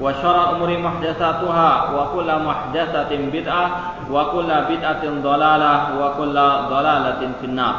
[0.00, 3.66] وشر الأمور محدثاتها وكل محدثة بدعة
[4.12, 6.36] وكل بدعة ضلالة وكل
[6.70, 7.76] ضلالة في النار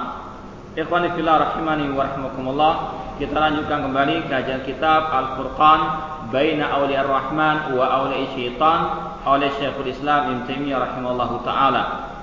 [0.78, 2.74] Ikhwani fillah rahimani wa rahimakumullah.
[3.18, 5.80] Kita lanjutkan kembali kajian kitab Al-Furqan
[6.30, 8.80] Baina Auliya Ar-Rahman wa Auliya Syaitan
[9.26, 12.14] oleh Syekhul Islam Ibn Taimiyah rahimahullahu taala.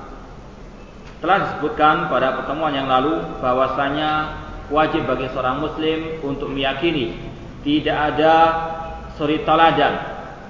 [1.18, 4.38] Telah disebutkan pada pertemuan yang lalu bahwasanya
[4.70, 7.10] wajib bagi seorang muslim untuk meyakini
[7.66, 8.34] tidak ada
[9.19, 9.99] suri teladan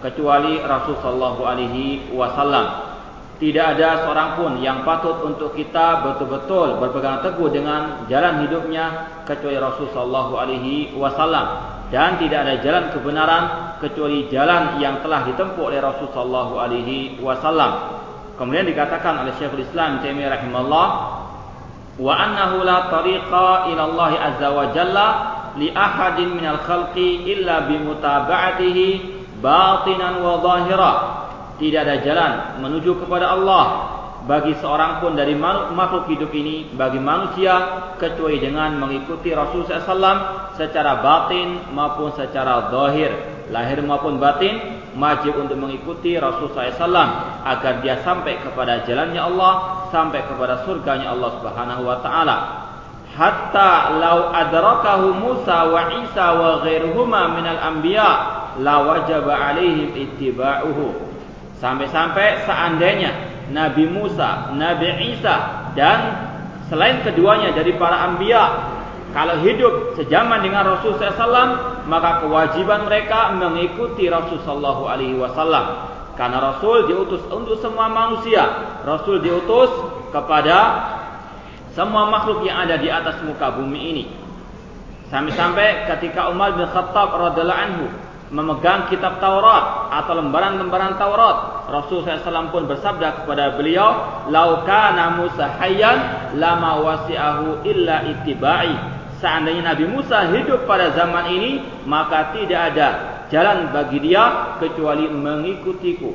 [0.05, 2.87] kecuali Rasul sallallahu alaihi wasallam.
[3.39, 9.55] Tidak ada seorang pun yang patut untuk kita betul-betul berpegang teguh dengan jalan hidupnya kecuali
[9.57, 13.43] Rasul sallallahu alaihi wasallam dan tidak ada jalan kebenaran
[13.79, 17.97] kecuali jalan yang telah ditempuh oleh Rasul sallallahu alaihi wasallam.
[18.35, 20.87] Kemudian dikatakan oleh Syekhul Islam Taimiyah rahimahullah
[21.99, 25.07] wa annahu la tariqa ila Allah azza wa jalla
[25.57, 28.87] li ahadin minal khalqi illa bimutaba'atihi
[29.41, 30.93] batinan wa zahira.
[31.59, 32.33] Tidak ada jalan
[32.63, 33.65] menuju kepada Allah
[34.29, 40.99] bagi seorang pun dari makhluk hidup ini bagi manusia kecuali dengan mengikuti Rasul SAW secara
[40.99, 43.15] batin maupun secara zahir
[43.49, 46.93] lahir maupun batin wajib untuk mengikuti Rasul SAW
[47.47, 49.53] agar dia sampai kepada jalannya Allah
[49.89, 52.37] sampai kepada surganya Allah Subhanahu Wa Taala
[53.19, 58.09] hatta lau adrakahu Musa wa Isa wa ghairuhuma minal anbiya
[58.63, 61.11] la wajaba alaihim ittiba'uhu.
[61.59, 63.11] Sampai-sampai seandainya
[63.51, 65.99] Nabi Musa, Nabi Isa dan
[66.71, 68.71] selain keduanya dari para anbiya
[69.11, 75.91] kalau hidup sejaman dengan Rasul SAW maka kewajiban mereka mengikuti Rasul Sallallahu Alaihi Wasallam.
[76.13, 78.43] Karena Rasul diutus untuk semua manusia
[78.83, 79.71] Rasul diutus
[80.11, 80.98] kepada
[81.79, 84.03] semua makhluk yang ada di atas muka bumi ini
[85.07, 87.87] sampai-sampai ketika Umar bin Khattab radhiallahu anhu
[88.35, 91.65] memegang kitab Taurat atau lembaran-lembaran Taurat.
[91.71, 93.89] Rasul SAW pun bersabda kepada beliau,
[94.29, 98.75] "Laukana Musa hayyan lama wasi'ahu illa ittiba'i."
[99.17, 102.87] Seandainya Nabi Musa hidup pada zaman ini, maka tidak ada
[103.33, 106.11] jalan bagi dia kecuali mengikutiku.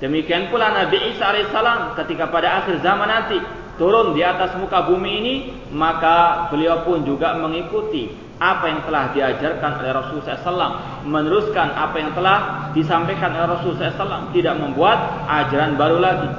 [0.00, 3.38] Demikian pula Nabi Isa alaihissalam ketika pada akhir zaman nanti
[3.82, 5.34] turun di atas muka bumi ini,
[5.74, 8.06] maka beliau pun juga mengikuti
[8.38, 10.74] apa yang telah diajarkan oleh Rasulullah SAW,
[11.10, 16.30] meneruskan apa yang telah disampaikan oleh Rasulullah SAW, tidak membuat ajaran baru lagi.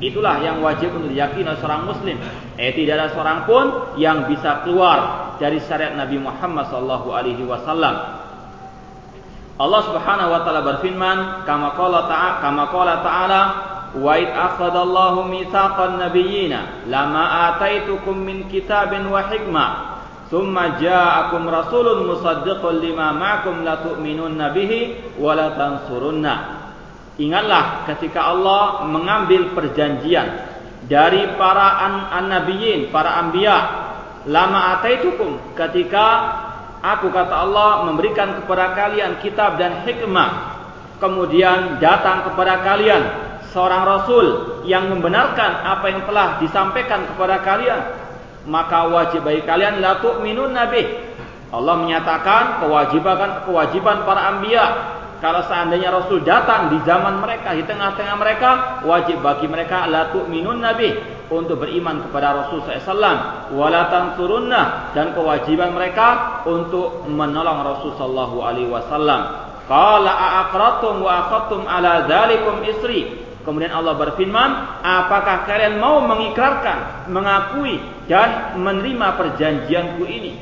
[0.00, 2.16] Itulah yang wajib untuk diyakini oleh seorang Muslim.
[2.56, 3.64] Eh tidak ada seorang pun
[4.00, 7.96] yang bisa keluar dari syariat Nabi Muhammad SAW.
[9.56, 13.40] Allah Subhanahu Wa Taala berfirman, kama qala ta'ala, kama qala ta'ala,
[16.00, 24.50] nabiyyina lama ataitukum min kitabin wa hikmah Thumma ja'akum rasulun musaddiqun lima ma'akum la tu'minunna
[24.50, 26.34] bihi wa la tansurunna.
[27.16, 30.26] Ingatlah ketika Allah mengambil perjanjian
[30.90, 31.78] dari para
[32.10, 33.56] an-nabiyyin, para anbiya,
[34.26, 36.06] lama ataitukum ketika
[36.82, 40.58] aku kata Allah memberikan kepada kalian kitab dan hikmah.
[40.98, 43.25] Kemudian datang kepada kalian
[43.56, 44.26] seorang rasul
[44.68, 47.80] yang membenarkan apa yang telah disampaikan kepada kalian
[48.46, 50.82] maka wajib bagi kalian la tu'minun nabi.
[51.50, 54.66] Allah menyatakan kewajiban kewajiban para anbiya.
[55.16, 58.50] Kalau seandainya Rasul datang di zaman mereka, di tengah-tengah mereka,
[58.84, 60.92] wajib bagi mereka la tu'minun nabi
[61.32, 63.50] untuk beriman kepada Rasul SAW.
[63.56, 69.20] Wala tansurunna dan kewajiban mereka untuk menolong Rasul Sallallahu Alaihi Wasallam.
[69.66, 77.78] Qala a'aqratum wa akhadtum ala dzalikum isri Kemudian Allah berfirman, apakah kalian mau mengikrarkan, mengakui
[78.10, 80.34] dan menerima perjanjianku ini?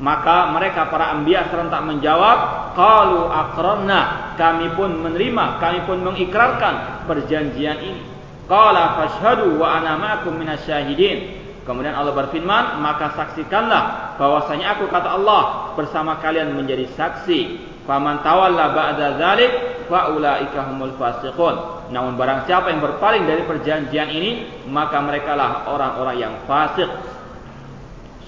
[0.00, 7.84] Maka mereka para anbiya serentak menjawab, qalu aqrarna, kami pun menerima, kami pun mengikrarkan perjanjian
[7.84, 8.02] ini.
[8.48, 11.36] Qala fashhadu wa ana ma'akum minasyahidin.
[11.68, 17.68] Kemudian Allah berfirman, maka saksikanlah bahwasanya aku kata Allah bersama kalian menjadi saksi.
[17.84, 21.77] Faman tawalla ba'da dzalik fa ulaika humul fasiqun.
[21.88, 26.88] Namun barang siapa yang berpaling dari perjanjian ini, maka merekalah orang-orang yang fasik.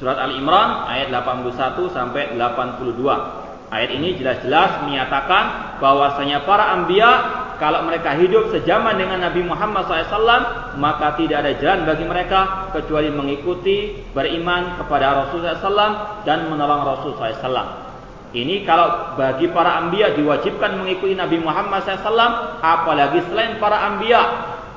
[0.00, 3.70] Surat Al-Imran ayat 81 sampai 82.
[3.70, 7.12] Ayat ini jelas-jelas menyatakan bahwasanya para anbiya
[7.60, 13.12] kalau mereka hidup sejaman dengan Nabi Muhammad SAW, maka tidak ada jalan bagi mereka kecuali
[13.12, 15.92] mengikuti, beriman kepada Rasulullah SAW
[16.24, 17.89] dan menolong Rasulullah SAW.
[18.30, 24.22] Ini kalau bagi para ambia diwajibkan mengikuti Nabi Muhammad SAW, apalagi selain para ambia,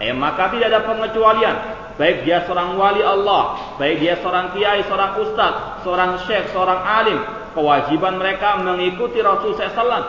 [0.02, 1.56] eh maka tidak ada pengecualian.
[1.94, 7.22] Baik dia seorang wali Allah, baik dia seorang kiai, seorang ustadz, seorang syekh, seorang alim,
[7.54, 10.06] kewajiban mereka mengikuti Rasulullah SAW.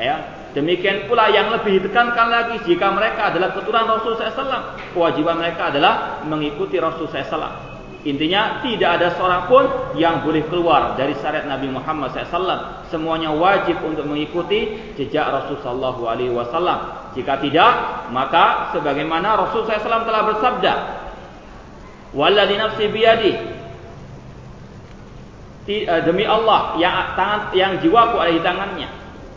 [0.00, 4.82] Ya, Demikian pula yang lebih ditekankan lagi jika mereka adalah keturunan Rasul SAW.
[4.90, 7.69] Kewajiban mereka adalah mengikuti Rasul SAW.
[8.00, 9.64] Intinya tidak ada seorang pun
[10.00, 12.88] yang boleh keluar dari syariat Nabi Muhammad SAW.
[12.88, 17.12] Semuanya wajib untuk mengikuti jejak Rasul Sallallahu Alaihi Wasallam.
[17.12, 17.72] Jika tidak,
[18.08, 20.72] maka sebagaimana Rasul SAW telah bersabda,
[22.16, 23.60] "Walladhi nafsi biyadi."
[25.70, 28.88] Eh, demi Allah yang tangan yang jiwaku ada di tangannya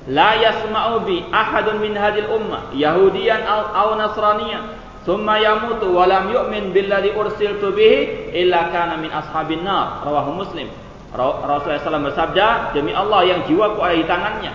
[0.10, 6.72] la yasma'u bi ahadun min hadhil ummah yahudiyan aw nasraniyan thumma yamutu wa lam yu'min
[6.72, 10.68] billadhi ursiltu bihi illa kana min ashabin nar rawahu muslim
[11.14, 14.52] Rasulullah SAW bersabda demi Allah yang jiwaku ada di tangannya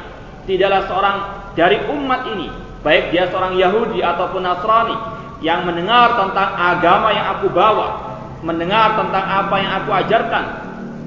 [0.48, 1.16] tidaklah seorang
[1.54, 2.48] dari umat ini
[2.82, 4.96] baik dia seorang Yahudi ataupun Nasrani
[5.38, 10.44] yang mendengar tentang agama yang aku bawa mendengar tentang apa yang aku ajarkan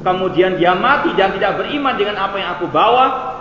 [0.02, 3.32] kemudian dia mati dan tidak beriman dengan apa yang aku bawa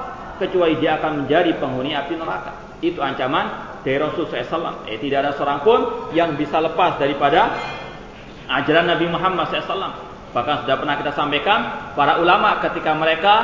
[0.41, 2.56] kecuali dia akan menjadi penghuni api neraka.
[2.81, 4.85] Itu ancaman dari Rasul SAW.
[4.88, 5.81] Eh, tidak ada seorang pun
[6.12, 7.56] yang bisa lepas daripada
[8.50, 10.11] ajaran Nabi Muhammad SAW.
[10.31, 13.35] Bahkan sudah pernah kita sampaikan, para ulama ketika mereka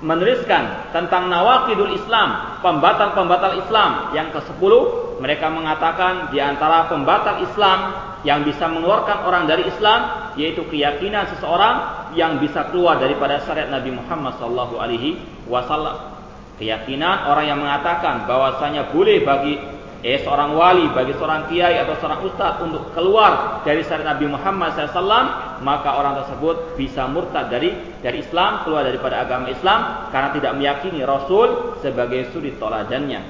[0.00, 4.72] menuliskan tentang nawakidul Islam, pembatal-pembatal Islam yang ke-10,
[5.20, 7.78] mereka mengatakan di antara pembatal Islam
[8.24, 13.96] yang bisa mengeluarkan orang dari Islam yaitu keyakinan seseorang yang bisa keluar daripada syariat Nabi
[13.96, 16.19] Muhammad sallallahu alaihi wasallam
[16.60, 19.56] keyakinan orang yang mengatakan bahwasanya boleh bagi
[20.00, 24.72] eh seorang wali, bagi seorang kiai atau seorang ustadz untuk keluar dari syariat Nabi Muhammad
[24.76, 30.52] SAW, maka orang tersebut bisa murtad dari dari Islam, keluar daripada agama Islam karena tidak
[30.56, 33.20] meyakini Rasul sebagai suri toladannya.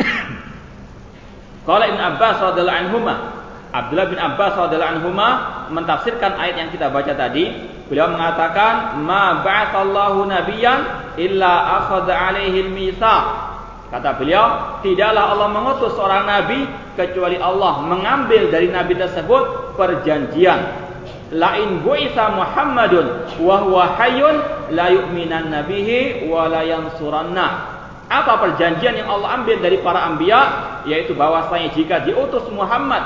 [1.68, 2.98] Kalau Ibn Abbas radhiallahu anhu
[3.74, 5.10] Abdullah bin Abbas radhiallahu anhu
[5.72, 11.52] mentafsirkan ayat yang kita baca tadi Beliau mengatakan, "Ma ba'athallahu nabiyyan illa
[11.84, 13.24] akhadha 'alaihi al-mitsaq."
[13.92, 16.66] Kata beliau, tidaklah Allah mengutus seorang nabi
[16.98, 20.82] kecuali Allah mengambil dari nabi tersebut perjanjian.
[21.30, 24.36] Lain bu'isa Muhammadun wa huwa hayyun
[24.74, 27.46] la yu'minan nabihi wa la yansuranna.
[28.10, 30.40] Apa perjanjian yang Allah ambil dari para anbiya
[30.90, 33.02] yaitu bahwasanya jika diutus Muhammad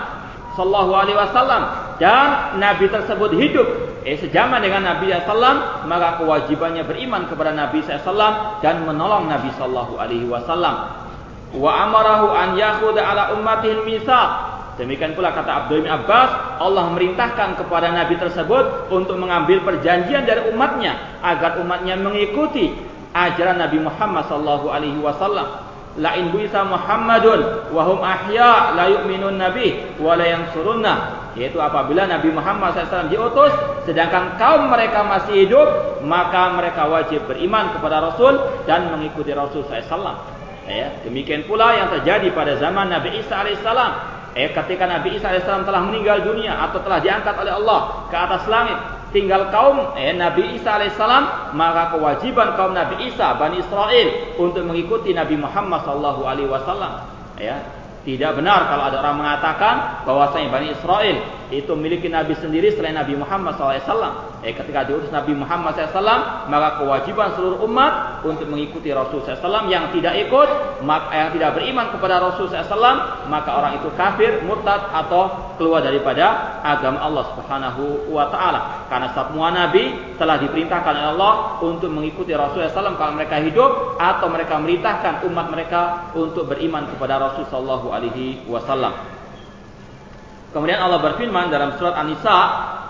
[0.59, 1.63] sallallahu alaihi wasallam
[2.03, 8.61] dan nabi tersebut hidup eh sejaman dengan Nabi SAW maka kewajibannya beriman kepada Nabi SAW
[8.63, 11.07] dan menolong Nabi Sallallahu Alaihi Wasallam.
[11.57, 14.59] Wa amarahu an yakhudha ala ummatihi misal.
[14.79, 20.47] Demikian pula kata Abdul bin Abbas, Allah merintahkan kepada Nabi tersebut untuk mengambil perjanjian dari
[20.55, 22.71] umatnya agar umatnya mengikuti
[23.11, 25.68] ajaran Nabi Muhammad sallallahu alaihi wasallam.
[25.97, 30.95] La in buisa Muhammadun wa hum ahya la yu'minun nabi wa la yansurunna.
[31.39, 33.55] Yaitu apabila Nabi Muhammad SAW diutus
[33.87, 40.39] sedangkan kaum mereka masih hidup maka mereka wajib beriman kepada Rasul dan mengikuti Rasul SAW
[40.69, 43.91] ya, demikian pula yang terjadi pada zaman Nabi Isa alaihissalam
[44.37, 47.81] eh, ketika Nabi Isa alaihissalam telah meninggal dunia atau telah diangkat oleh Allah
[48.13, 48.79] ke atas langit
[49.15, 55.17] tinggal kaum eh, Nabi Isa alaihissalam maka kewajiban kaum Nabi Isa Bani Israel untuk mengikuti
[55.17, 56.29] Nabi Muhammad SAW
[57.41, 57.57] ya
[58.05, 59.75] tidak benar kalau ada orang mengatakan
[60.09, 61.17] bahwasanya Bani Israel
[61.49, 64.39] itu memiliki nabi sendiri selain Nabi Muhammad SAW.
[64.45, 69.91] Eh, ketika diutus Nabi Muhammad SAW, maka kewajiban seluruh umat untuk mengikuti Rasul SAW yang
[69.91, 75.55] tidak ikut, maka yang tidak beriman kepada Rasul SAW, maka orang itu kafir, murtad atau
[75.59, 78.87] keluar daripada agama Allah Subhanahu wa taala.
[78.87, 81.33] Karena semua nabi telah diperintahkan oleh Allah
[81.65, 87.19] untuk mengikuti Rasul SAW kalau mereka hidup atau mereka merintahkan umat mereka untuk beriman kepada
[87.19, 89.18] Rasul sallallahu alaihi wasallam.
[90.49, 92.39] Kemudian Allah berfirman dalam surat An-Nisa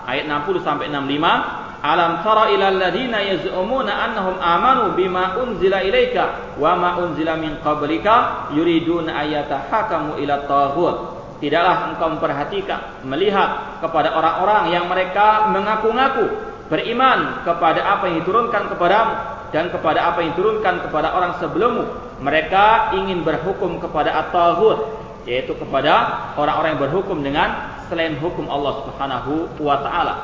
[0.07, 6.75] ayat 60 sampai 65, Alam tara ila alladziina yaz'umuna annahum amanu bima unzila ilaika wa
[6.75, 10.97] ma unzila min qablika yuriduna ayata hakamu ila taghut.
[11.39, 16.27] tidaklah engkau memperhatikan, melihat kepada orang-orang yang mereka mengaku-ngaku
[16.67, 19.13] beriman kepada apa yang diturunkan kepadamu
[19.55, 21.83] dan kepada apa yang diturunkan kepada orang sebelummu.
[22.19, 24.98] Mereka ingin berhukum kepada at-taghut,
[25.29, 30.15] yaitu kepada orang-orang yang berhukum dengan selain hukum Allah Subhanahu wa taala.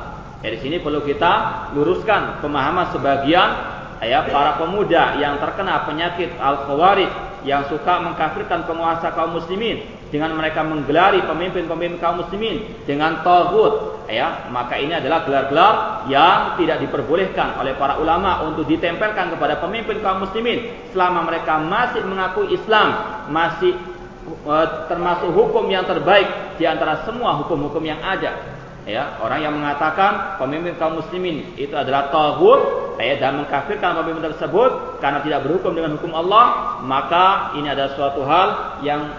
[0.42, 3.50] Dari sini perlu kita luruskan pemahaman sebagian
[4.02, 7.10] ya para pemuda yang terkena penyakit al-khawarij
[7.46, 14.50] yang suka mengkafirkan penguasa kaum muslimin dengan mereka menggelari pemimpin-pemimpin kaum muslimin dengan tagut ya
[14.50, 15.74] maka ini adalah gelar-gelar
[16.10, 22.02] yang tidak diperbolehkan oleh para ulama untuk ditempelkan kepada pemimpin kaum muslimin selama mereka masih
[22.06, 22.88] mengakui Islam
[23.30, 23.74] masih
[24.90, 28.58] termasuk hukum yang terbaik di antara semua hukum-hukum yang ada.
[28.86, 35.02] Ya orang yang mengatakan pemimpin kaum muslimin itu adalah taghut ya dan mengkafirkan pemimpin tersebut
[35.02, 39.10] karena tidak berhukum dengan hukum Allah maka ini adalah suatu hal yang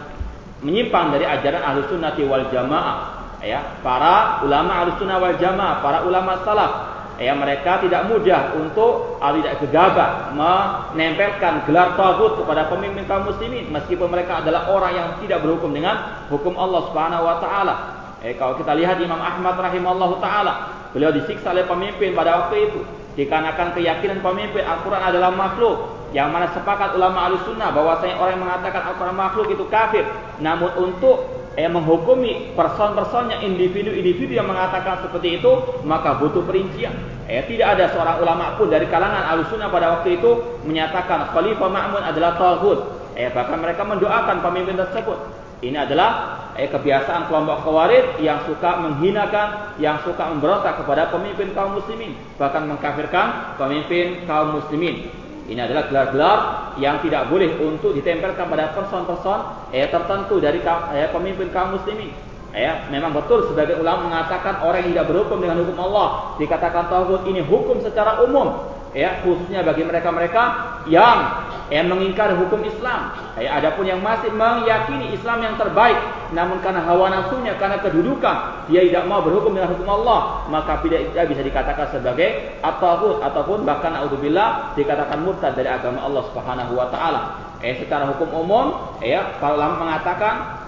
[0.63, 2.99] menyimpang dari ajaran ahlus sunnati wal jamaah.
[3.43, 6.73] Ya para ulama ahlus sunnah wal jamaah para ulama salaf
[7.17, 13.73] ya mereka tidak mudah untuk atau tidak gegabah menempelkan gelar tagut kepada pemimpin kaum muslimin
[13.73, 17.75] meskipun mereka adalah orang yang tidak berhukum dengan hukum Allah Subhanahu wa taala.
[18.21, 20.53] Eh, kalau kita lihat Imam Ahmad rahimahullah taala,
[20.93, 22.81] beliau disiksa oleh pemimpin pada waktu itu
[23.17, 28.83] dikarenakan keyakinan pemimpin Al-Quran adalah makhluk yang mana sepakat ulama al-sunnah bahwasanya orang yang mengatakan
[28.93, 30.05] Al-Quran makhluk itu kafir.
[30.41, 36.93] Namun untuk eh, menghukumi person-personnya individu-individu yang mengatakan seperti itu maka butuh perincian.
[37.27, 42.05] Eh, tidak ada seorang ulama pun dari kalangan al-sunnah pada waktu itu menyatakan Khalifah Ma'mun
[42.05, 45.19] adalah Tauhud eh, bahkan mereka mendoakan pemimpin tersebut.
[45.65, 51.81] Ini adalah eh, kebiasaan kelompok khawarij yang suka menghinakan, yang suka memberontak kepada pemimpin kaum
[51.81, 55.09] muslimin, bahkan mengkafirkan pemimpin kaum muslimin.
[55.47, 56.38] Ini adalah gelar-gelar
[56.83, 62.11] yang tidak boleh untuk ditempelkan pada person-person eh, tertentu dari eh, pemimpin kaum muslimin.
[62.57, 67.29] Ya, memang betul sebagai ulama mengatakan orang yang tidak berhukum dengan hukum Allah dikatakan tauhid
[67.29, 70.43] ini hukum secara umum ya khususnya bagi mereka-mereka
[70.88, 73.11] yang yang mengingkari hukum Islam.
[73.37, 75.99] Ya, adapun yang masih meyakini Islam yang terbaik,
[76.31, 81.11] namun karena hawa nafsunya, karena kedudukan, dia tidak mau berhukum dengan hukum Allah, maka tidak,
[81.27, 87.21] bisa dikatakan sebagai ataupun ataupun bahkan naudzubillah dikatakan murtad dari agama Allah Subhanahu wa taala.
[87.65, 90.67] Eh secara hukum umum, ya para ulama mengatakan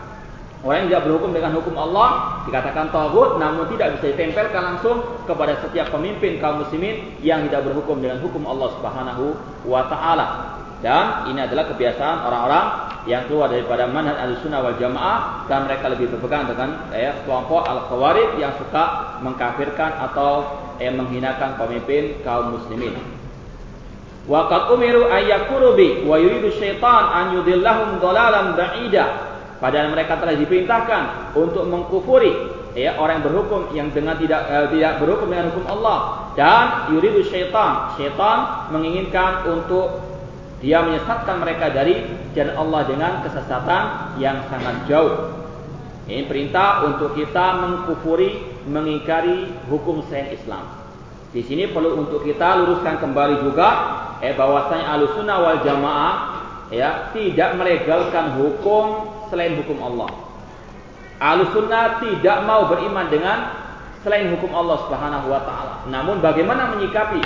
[0.59, 5.55] Orang yang tidak berhukum dengan hukum Allah dikatakan tauhid namun tidak bisa ditempelkan langsung kepada
[5.63, 9.39] setiap pemimpin kaum muslimin yang tidak berhukum dengan hukum Allah Subhanahu
[9.71, 10.58] wa taala.
[10.79, 12.67] Dan ini adalah kebiasaan orang-orang
[13.11, 18.39] yang keluar daripada manhaj al-sunnah wal jamaah dan mereka lebih berpegang dengan ya, kelompok al-khawarij
[18.39, 20.47] yang suka mengkafirkan atau
[20.79, 22.95] ya, menghinakan pemimpin kaum muslimin.
[24.31, 30.39] Wa qad umiru ayyakuru bi wa yuridu syaitan an yudillahum dhalalan ba'ida Padahal mereka telah
[30.39, 32.31] diperintahkan untuk mengkufuri
[32.79, 37.27] ya orang yang berhukum yang dengan tidak uh, tidak berhukum dengan hukum Allah dan yuridu
[37.27, 37.91] syaitan.
[37.99, 40.08] Syaitan menginginkan untuk
[40.59, 42.03] dia menyesatkan mereka dari
[42.35, 43.83] jalan Allah dengan kesesatan
[44.19, 45.39] yang sangat jauh.
[46.09, 50.65] Ini perintah untuk kita mengkufuri, mengingkari hukum selain Islam.
[51.31, 53.69] Di sini perlu untuk kita luruskan kembali juga
[54.25, 56.15] eh bahwasanya Ahlussunnah wal Jamaah
[56.73, 60.11] ya tidak melegalkan hukum selain hukum Allah.
[61.21, 63.39] Ahlussunnah tidak mau beriman dengan
[64.03, 65.75] selain hukum Allah Subhanahu wa taala.
[65.93, 67.21] Namun bagaimana menyikapi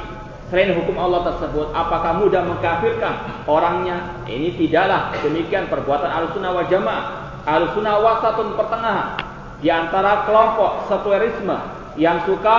[0.52, 1.72] selain hukum Allah tersebut?
[1.72, 4.20] Apakah mudah mengkafirkan orangnya?
[4.28, 7.04] Ini tidaklah demikian perbuatan Ahlussunnah wal Jamaah.
[7.48, 9.16] Ahlussunnah wasatun pertengahan
[9.64, 11.56] di antara kelompok sekulerisme
[11.96, 12.58] yang suka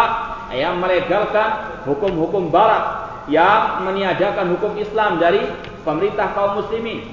[0.50, 5.46] yang melegalkan hukum-hukum barat yang meniadakan hukum Islam dari
[5.88, 7.06] pemerintah kaum muslimin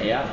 [0.00, 0.24] ya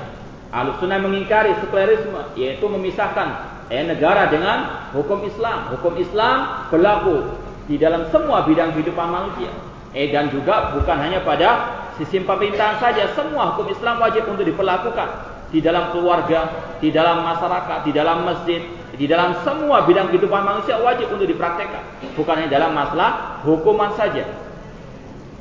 [0.55, 3.27] Al-Sunnah mengingkari sekulerisme, yaitu memisahkan
[3.67, 5.75] eh, negara dengan hukum Islam.
[5.75, 7.35] Hukum Islam berlaku
[7.67, 9.51] di dalam semua bidang kehidupan manusia.
[9.95, 15.07] Eh, dan juga bukan hanya pada sistem pemerintahan saja, semua hukum Islam wajib untuk diperlakukan
[15.55, 16.51] di dalam keluarga,
[16.83, 18.59] di dalam masyarakat, di dalam masjid,
[18.99, 21.79] di dalam semua bidang kehidupan manusia wajib untuk dipraktekkan.
[22.19, 24.27] Bukan hanya dalam masalah hukuman saja.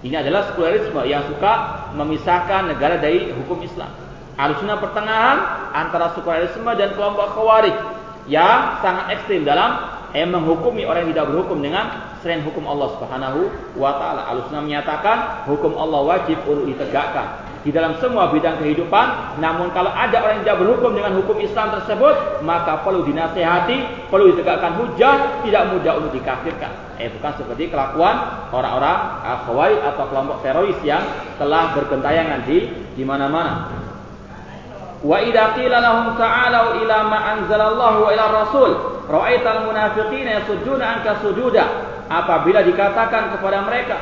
[0.07, 1.53] Ini adalah sekulerisme yang suka
[1.99, 3.91] memisahkan negara dari hukum Islam.
[4.39, 5.39] Alusuna pertengahan
[5.75, 7.75] antara sekulerisme dan kelompok khawarij
[8.31, 9.83] yang sangat ekstrim dalam
[10.15, 13.41] yang menghukumi orang yang tidak berhukum dengan selain hukum Allah Subhanahu
[13.75, 14.31] wa taala.
[14.31, 19.37] Alusuna menyatakan hukum Allah wajib untuk ditegakkan di dalam semua bidang kehidupan.
[19.43, 24.31] Namun kalau ada orang yang tidak berhukum dengan hukum Islam tersebut, maka perlu dinasehati, perlu
[24.37, 26.71] ditegakkan hujah, tidak mudah untuk dikafirkan.
[27.03, 28.99] Eh bukan seperti kelakuan orang-orang
[29.51, 31.03] khawarij atau kelompok teroris yang
[31.43, 33.83] telah bergentayangan di di mana-mana.
[35.05, 41.21] Wa idza qila lahum ta'alu ila ma anzalallahu wa ila rasul, ra'aital munafiqina yasudduna anka
[41.21, 41.65] sujuda.
[42.05, 43.97] Apabila dikatakan kepada mereka,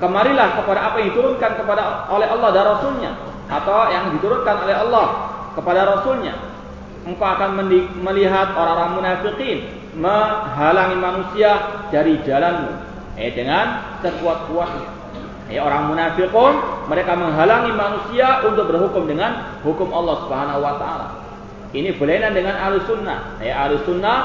[0.00, 3.10] kemarilah kepada apa yang diturunkan kepada oleh Allah dan Rasulnya
[3.46, 5.06] atau yang diturunkan oleh Allah
[5.52, 6.34] kepada Rasulnya.
[7.06, 7.70] Engkau akan
[8.02, 9.62] melihat orang-orang munafikin
[9.94, 11.50] menghalangi manusia
[11.92, 12.72] dari jalanmu.
[13.16, 14.88] Eh dengan sekuat-kuatnya.
[15.48, 16.58] Eh orang munafikun
[16.90, 21.25] mereka menghalangi manusia untuk berhukum dengan hukum Allah Subhanahu wa taala
[21.74, 24.18] ini berlainan dengan ahli sunnah eh ahli sunnah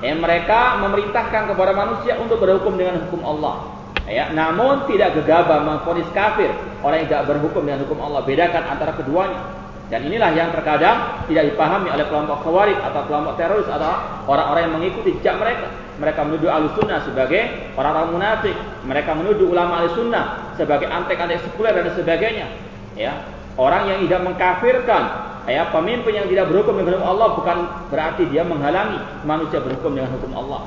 [0.00, 3.76] eh mereka memerintahkan kepada manusia untuk berhukum dengan hukum Allah
[4.06, 6.46] Ya, namun tidak gegabah mengfonis kafir
[6.86, 8.22] orang yang tidak berhukum dengan hukum Allah.
[8.22, 9.66] Bedakan antara keduanya.
[9.86, 13.94] Dan inilah yang terkadang tidak dipahami oleh kelompok khawarij atau kelompok teroris atau
[14.26, 15.70] orang-orang yang mengikuti jejak mereka.
[15.98, 17.42] Mereka menuduh ahli sunnah sebagai
[17.78, 18.56] orang-orang munafik.
[18.86, 22.46] Mereka menuduh ulama ahli sunnah sebagai antek-antek sekuler dan sebagainya.
[22.94, 23.14] Ya,
[23.56, 25.02] orang yang tidak mengkafirkan
[25.48, 27.56] ya pemimpin yang tidak berhukum dengan hukum Allah bukan
[27.88, 30.62] berarti dia menghalangi manusia berhukum dengan hukum Allah.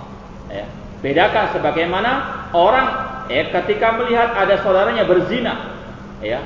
[0.50, 0.65] Ya.
[1.00, 2.12] Bedakan sebagaimana
[2.51, 2.88] orang
[3.29, 5.53] ya ketika melihat ada saudaranya berzina
[6.19, 6.41] ya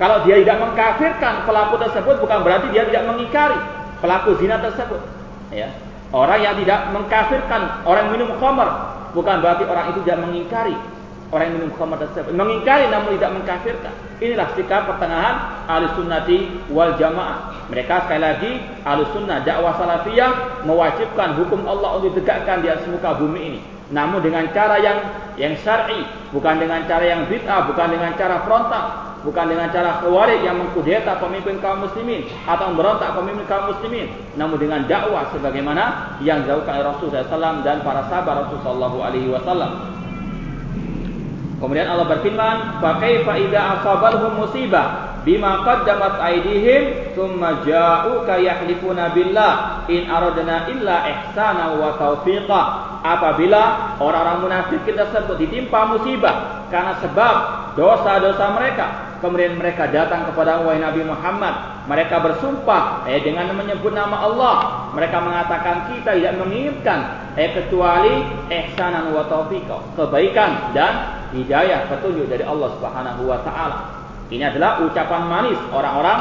[0.00, 3.58] kalau dia tidak mengkafirkan pelaku tersebut bukan berarti dia tidak mengingkari
[4.00, 4.98] pelaku zina tersebut
[5.52, 5.68] ya
[6.10, 10.76] orang yang tidak mengkafirkan orang minum khamar bukan berarti orang itu tidak mengingkari
[11.32, 13.94] orang yang minum khamar tersebut mengingkari namun tidak mengkafirkan.
[14.20, 17.66] Inilah sikap pertengahan ahli sunnati wal jamaah.
[17.72, 18.52] Mereka sekali lagi
[18.84, 23.60] ahli sunnah dakwah salafiyah mewajibkan hukum Allah untuk ditegakkan di atas muka bumi ini.
[23.92, 24.98] Namun dengan cara yang
[25.36, 28.84] yang syar'i, bukan dengan cara yang bid'ah, bukan dengan cara frontal,
[29.20, 34.56] bukan dengan cara khawarij yang mengkudeta pemimpin kaum muslimin atau memberontak pemimpin kaum muslimin, namun
[34.60, 40.01] dengan dakwah sebagaimana yang dilakukan Rasulullah SAW dan para sahabat Rasulullah SAW.
[41.62, 49.86] Kemudian Allah berfirman, "Fa kaifa idza asabalhum musibah bima qaddamat aydihim thumma ja'uka yahlifuna billah
[49.86, 52.62] in aradna illa ihsana wa taufiqa
[53.06, 57.34] apabila orang-orang munafik tersebut ditimpa musibah karena sebab
[57.78, 58.86] dosa-dosa mereka
[59.22, 64.56] kemudian mereka datang kepada wahai Nabi Muhammad mereka bersumpah eh dengan menyebut nama Allah
[64.90, 67.00] mereka mengatakan kita tidak menginginkan
[67.38, 74.48] eh kecuali ihsanan wa taufiqa kebaikan dan hidayah petunjuk dari Allah Subhanahu wa taala ini
[74.48, 76.20] adalah ucapan manis orang-orang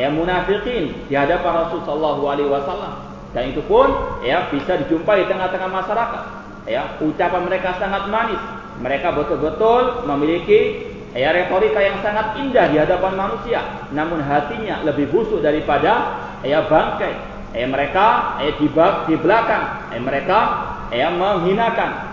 [0.00, 3.04] yang munafikin di hadapan Rasul sallallahu alaihi wasallam.
[3.36, 3.92] Dan itu pun
[4.24, 6.22] ya bisa dijumpai di tengah-tengah masyarakat.
[6.64, 8.40] Ya, ucapan mereka sangat manis.
[8.80, 13.60] Mereka betul-betul memiliki ya retorika yang sangat indah di hadapan manusia,
[13.92, 17.12] namun hatinya lebih busuk daripada ya bangkai.
[17.52, 18.66] Ya, mereka ya, di,
[19.10, 20.38] di belakang, ya, mereka
[20.94, 22.09] ya, menghinakan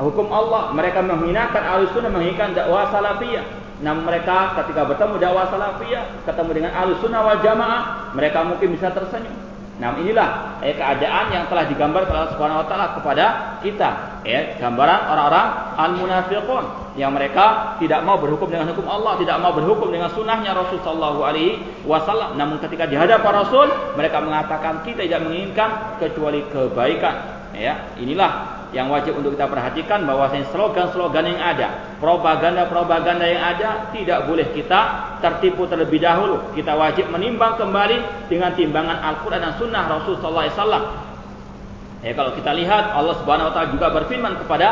[0.00, 3.44] hukum Allah, mereka menghinakan al-sunnah, menghinakan dakwah salafiyah.
[3.80, 8.88] Namun mereka ketika bertemu dakwah salafiyah, ketemu dengan ahlu sunnah wal jamaah, mereka mungkin bisa
[8.92, 9.36] tersenyum.
[9.76, 13.24] Nah inilah eh, keadaan yang telah digambarkan oleh Subhanahu Wa Taala kepada
[13.60, 13.90] kita.
[14.24, 16.64] Eh, gambaran orang-orang al munafiqun
[16.96, 21.20] yang mereka tidak mau berhukum dengan hukum Allah, tidak mau berhukum dengan sunnahnya Rasul Shallallahu
[21.20, 22.40] Alaihi Wasallam.
[22.40, 23.68] Namun ketika di hadapan Rasul,
[24.00, 27.36] mereka mengatakan kita tidak menginginkan kecuali kebaikan.
[27.52, 34.28] Ya, inilah yang wajib untuk kita perhatikan bahwa slogan-slogan yang ada, propaganda-propaganda yang ada tidak
[34.28, 34.80] boleh kita
[35.24, 36.52] tertipu terlebih dahulu.
[36.52, 40.84] Kita wajib menimbang kembali dengan timbangan Al-Qur'an dan Sunnah Rasul sallallahu alaihi wasallam.
[42.04, 44.68] Ya, kalau kita lihat Allah Subhanahu wa taala juga berfirman kepada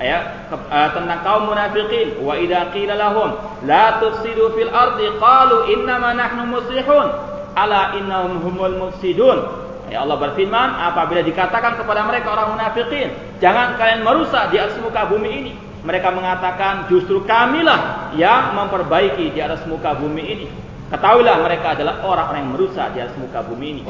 [0.00, 3.36] ya ke, uh, tentang kaum munafikin wa idza qila lahum
[3.68, 7.06] la tufsidu fil ardi qalu innama nahnu muslihun
[7.54, 9.61] ala innahum humul mufsidun
[9.92, 13.12] Ya Allah berfirman, apabila dikatakan kepada mereka orang munafikin,
[13.44, 15.52] jangan kalian merusak di atas muka bumi ini.
[15.84, 20.46] Mereka mengatakan justru kamilah yang memperbaiki di atas muka bumi ini.
[20.88, 23.82] Ketahuilah mereka adalah orang-orang yang merusak di atas muka bumi ini.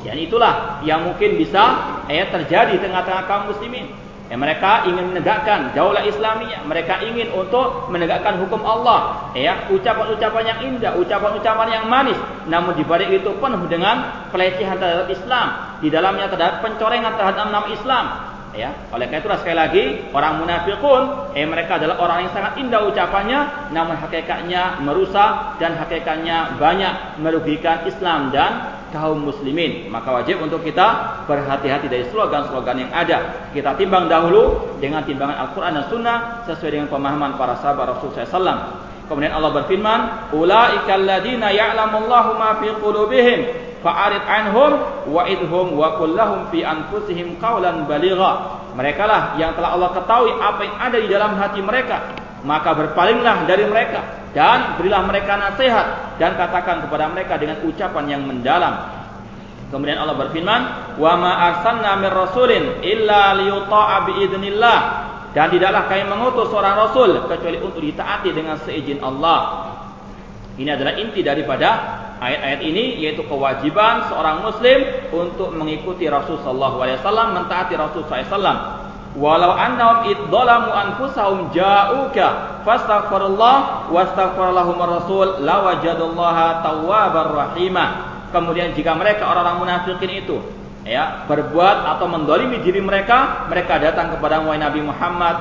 [0.00, 1.60] Dan itulah yang mungkin bisa
[2.08, 3.92] eh, terjadi di tengah-tengah kaum muslimin.
[4.32, 6.64] Ya, mereka ingin menegakkan daulah Islamiyah.
[6.64, 9.28] Mereka ingin untuk menegakkan hukum Allah.
[9.36, 12.16] Ya, ucapan-ucapan yang indah, ucapan-ucapan yang manis.
[12.48, 15.46] Namun di balik itu penuh dengan pelecehan terhadap Islam.
[15.84, 18.04] Di dalamnya terhadap pencorengan terhadap nama Islam.
[18.54, 19.84] Ya, oleh karena itulah sekali lagi
[20.14, 23.40] orang munafikun, eh mereka adalah orang yang sangat indah ucapannya,
[23.74, 29.90] namun hakikatnya merusak dan hakikatnya banyak merugikan Islam dan kaum muslimin.
[29.90, 33.50] Maka wajib untuk kita berhati-hati dari slogan-slogan yang ada.
[33.50, 38.58] Kita timbang dahulu dengan timbangan Al-Quran dan Sunnah sesuai dengan pemahaman para sahabat Rasulullah SAW.
[39.10, 40.00] Kemudian Allah berfirman,
[40.32, 43.38] "Ulaika alladziina ya'lamullahu ma fi qulubihim
[43.84, 44.70] fa'arid anhum
[45.12, 50.60] wa'idhum wa qul lahum fi anfusihim qawlan baligha." Mereka lah yang telah Allah ketahui apa
[50.64, 52.16] yang ada di dalam hati mereka.
[52.44, 54.04] Maka berpalinglah dari mereka
[54.36, 58.74] dan berilah mereka nasihat dan katakan kepada mereka dengan ucapan yang mendalam.
[59.74, 60.60] Kemudian Allah berfirman,
[61.02, 64.80] "Wa ma arsalna mir rasulin illa liyuta'a biidznillah."
[65.34, 69.66] Dan tidaklah kami mengutus seorang rasul kecuali untuk ditaati dengan seizin Allah.
[70.54, 71.68] Ini adalah inti daripada
[72.22, 78.22] ayat-ayat ini yaitu kewajiban seorang muslim untuk mengikuti Rasul sallallahu alaihi wasallam, mentaati Rasul sallallahu
[78.22, 78.58] alaihi wasallam.
[79.14, 87.88] Walau annahum idzalamu anfusahum ja'uka fastaghfirullah wastaghfirallahum rasul lawajadullaha tawwabar rahimah.
[88.34, 90.42] Kemudian jika mereka orang-orang munafikin itu
[90.82, 95.36] ya berbuat atau mendolimi diri mereka, mereka datang kepada Nabi Muhammad,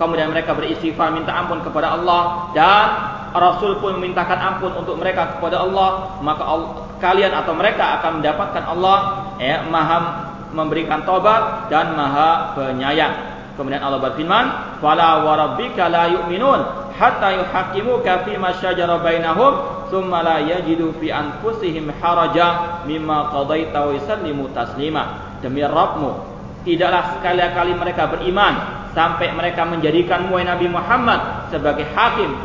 [0.00, 2.86] kemudian mereka beristighfar minta ampun kepada Allah dan
[3.36, 6.48] Rasul pun memintakan ampun untuk mereka kepada Allah, maka
[6.96, 8.96] kalian atau mereka akan mendapatkan Allah
[9.36, 9.98] ya maha
[10.52, 13.14] memberikan tobat dan maha penyayang.
[13.58, 20.22] Kemudian Allah berfirman, "Fala wa rabbika la yu'minun hatta yuhaqqimuka fi ma syajara bainahum thumma
[20.22, 28.10] la yajidu fi anfusihim haraja mimma qadaita wa yusallimu taslima." Demi Rabbmu, tidaklah sekali-kali mereka
[28.10, 32.42] beriman sampai mereka menjadikan Nabi Muhammad sebagai hakim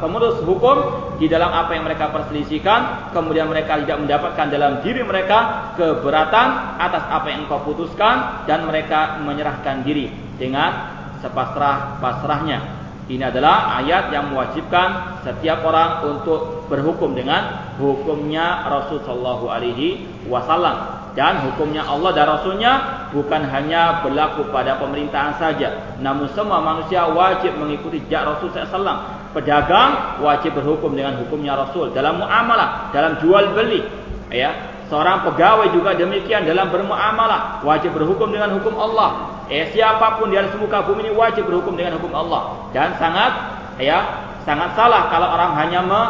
[0.00, 0.76] pemutus hukum
[1.16, 3.12] di dalam apa yang mereka perselisihkan.
[3.16, 9.16] Kemudian mereka tidak mendapatkan dalam diri mereka keberatan atas apa yang engkau putuskan dan mereka
[9.24, 10.92] menyerahkan diri dengan
[11.24, 12.84] sepasrah-pasrahnya.
[13.08, 21.01] Ini adalah ayat yang mewajibkan setiap orang untuk berhukum dengan hukumnya Rasul Shallallahu Alaihi Wasallam
[21.12, 22.72] dan hukumnya Allah dan Rasulnya
[23.12, 25.96] bukan hanya berlaku pada pemerintahan saja.
[26.00, 32.16] Namun semua manusia wajib mengikuti jejak Rasul SAW pedagang wajib berhukum dengan hukumnya Rasul dalam
[32.16, 33.84] muamalah dalam jual beli.
[34.32, 34.56] Ya
[34.88, 39.44] seorang pegawai juga demikian dalam bermuamalah wajib berhukum dengan hukum Allah.
[39.52, 42.72] Eh siapa pun di atas muka bumi ini wajib berhukum dengan hukum Allah.
[42.72, 43.32] Dan sangat
[43.76, 44.00] ya
[44.48, 46.02] sangat salah kalau orang hanya me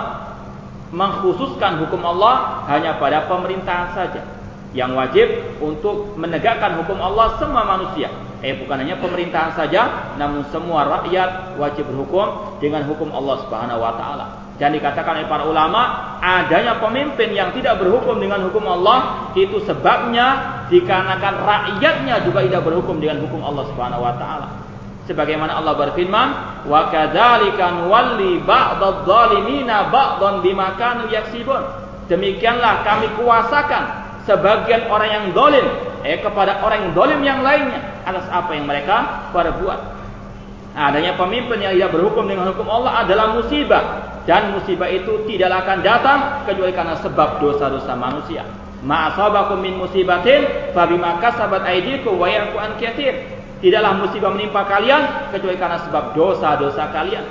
[0.94, 4.41] mengkhususkan hukum Allah hanya pada pemerintahan saja
[4.72, 5.28] yang wajib
[5.60, 8.08] untuk menegakkan hukum Allah semua manusia.
[8.42, 13.92] Eh bukan hanya pemerintahan saja, namun semua rakyat wajib berhukum dengan hukum Allah Subhanahu wa
[13.94, 14.26] taala.
[14.56, 20.60] Dan dikatakan oleh para ulama, adanya pemimpin yang tidak berhukum dengan hukum Allah itu sebabnya
[20.72, 24.48] dikarenakan rakyatnya juga tidak berhukum dengan hukum Allah Subhanahu wa taala.
[25.06, 26.28] Sebagaimana Allah berfirman,
[26.66, 31.62] "Wa kadzalika nuwalli ba'dadh-dhalimina ba'dhan bima kanu yaksibun."
[32.06, 35.66] Demikianlah kami kuasakan sebagian orang yang dolim
[36.02, 39.80] eh kepada orang yang dolim yang lainnya atas apa yang mereka perbuat.
[40.72, 43.84] Nah, adanya pemimpin yang tidak berhukum dengan hukum Allah adalah musibah
[44.24, 48.46] dan musibah itu tidak akan datang kecuali karena sebab dosa-dosa manusia.
[48.82, 52.74] Ma'asabakum min musibatin fabima kasabat aydikum wa ya'fu an
[53.62, 57.22] Tidaklah musibah menimpa kalian kecuali karena sebab dosa-dosa kalian.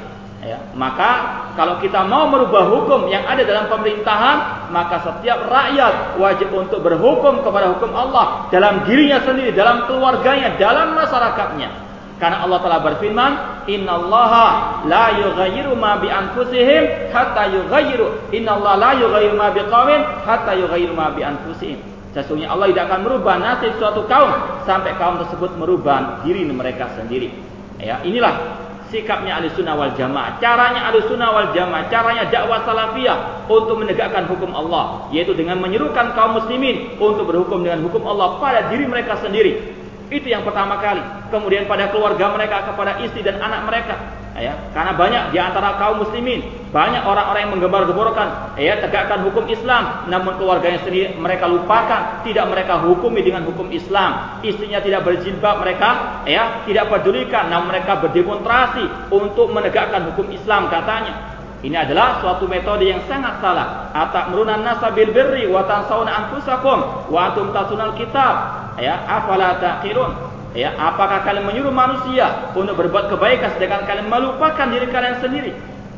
[0.41, 6.47] Ya, maka kalau kita mau merubah hukum yang ada dalam pemerintahan, maka setiap rakyat wajib
[6.55, 11.91] untuk berhukum kepada hukum Allah dalam dirinya sendiri, dalam keluarganya, dalam masyarakatnya.
[12.21, 13.31] Karena Allah telah berfirman,
[13.65, 14.47] "Innallaha
[14.85, 18.29] la yughayyiru ma bi anfusihim hatta yughayyiru.
[18.29, 21.81] Innallaha la yughayyiru ma biqaumin hatta yughayyiru ma bi anfusihim."
[22.13, 24.29] Sesungguhnya Allah tidak akan merubah nasib suatu kaum
[24.69, 27.33] sampai kaum tersebut merubah diri mereka sendiri.
[27.81, 28.60] Ya, inilah
[28.91, 30.37] sikapnya ahli sunnah wal jamaah.
[30.37, 35.07] Caranya ahli sunnah wal jamaah, caranya dakwah salafiyah untuk menegakkan hukum Allah.
[35.09, 39.79] Yaitu dengan menyerukan kaum muslimin untuk berhukum dengan hukum Allah pada diri mereka sendiri.
[40.11, 41.01] Itu yang pertama kali.
[41.31, 44.20] Kemudian pada keluarga mereka, kepada istri dan anak mereka.
[44.31, 46.39] Ya, karena banyak di antara kaum muslimin,
[46.71, 52.79] banyak orang-orang yang menggembar-gemborkan, ya, tegakkan hukum Islam, namun keluarganya sendiri mereka lupakan, tidak mereka
[52.79, 54.39] hukumi dengan hukum Islam.
[54.39, 61.43] Istrinya tidak berjilbab, mereka ya, tidak pedulikan, namun mereka berdemonstrasi untuk menegakkan hukum Islam katanya.
[61.61, 63.91] Ini adalah suatu metode yang sangat salah.
[63.93, 68.33] Atak merunan nasabil birri wa tansawna anfusakum wa antum tatunal kitab.
[68.79, 70.30] Ya, afala taqilun?
[70.51, 75.51] Ya, apakah kalian menyuruh manusia untuk berbuat kebaikan sedangkan kalian melupakan diri kalian sendiri?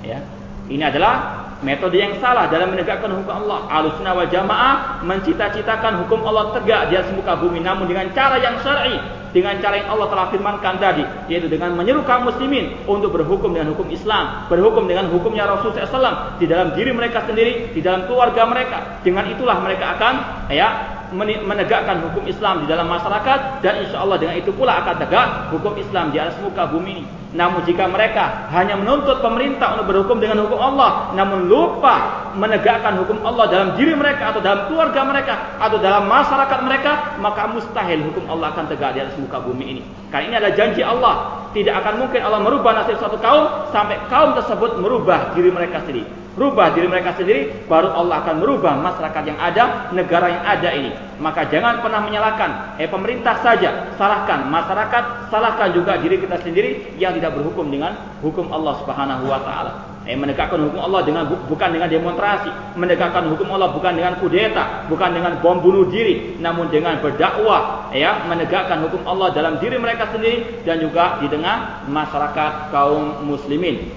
[0.05, 0.21] Ya.
[0.69, 3.65] Ini adalah metode yang salah dalam menegakkan hukum Allah.
[3.71, 8.59] Ahlussunnah wal Jamaah mencita-citakan hukum Allah tegak di atas muka bumi namun dengan cara yang
[8.61, 8.99] syar'i,
[9.33, 13.73] dengan cara yang Allah telah firmankan tadi, yaitu dengan menyeru kaum muslimin untuk berhukum dengan
[13.73, 18.45] hukum Islam, berhukum dengan hukumnya Rasul SAW di dalam diri mereka sendiri, di dalam keluarga
[18.45, 19.01] mereka.
[19.01, 20.13] Dengan itulah mereka akan
[20.53, 25.27] ya menegakkan hukum Islam di dalam masyarakat dan insya Allah dengan itu pula akan tegak
[25.53, 27.05] hukum Islam di atas muka bumi ini.
[27.33, 33.25] Namun jika mereka hanya menuntut pemerintah untuk berhukum dengan hukum Allah, namun lupa menegakkan hukum
[33.25, 38.29] Allah dalam diri mereka atau dalam keluarga mereka atau dalam masyarakat mereka, maka mustahil hukum
[38.29, 39.81] Allah akan tegak di atas muka bumi ini.
[40.13, 41.42] Karena ini adalah janji Allah.
[41.53, 46.25] Tidak akan mungkin Allah merubah nasib suatu kaum sampai kaum tersebut merubah diri mereka sendiri.
[46.33, 50.89] rubah diri mereka sendiri, baru Allah akan merubah masyarakat yang ada, negara yang ada ini.
[51.21, 57.13] Maka jangan pernah menyalahkan eh pemerintah saja, salahkan masyarakat, salahkan juga diri kita sendiri yang
[57.13, 57.93] tidak berhukum dengan
[58.25, 59.92] hukum Allah Subhanahu wa taala.
[60.03, 65.15] Eh menegakkan hukum Allah dengan bukan dengan demonstrasi, menegakkan hukum Allah bukan dengan kudeta, bukan
[65.15, 70.59] dengan bom bunuh diri, namun dengan berdakwah, ya, menegakkan hukum Allah dalam diri mereka sendiri
[70.67, 73.95] dan juga di tengah masyarakat kaum muslimin.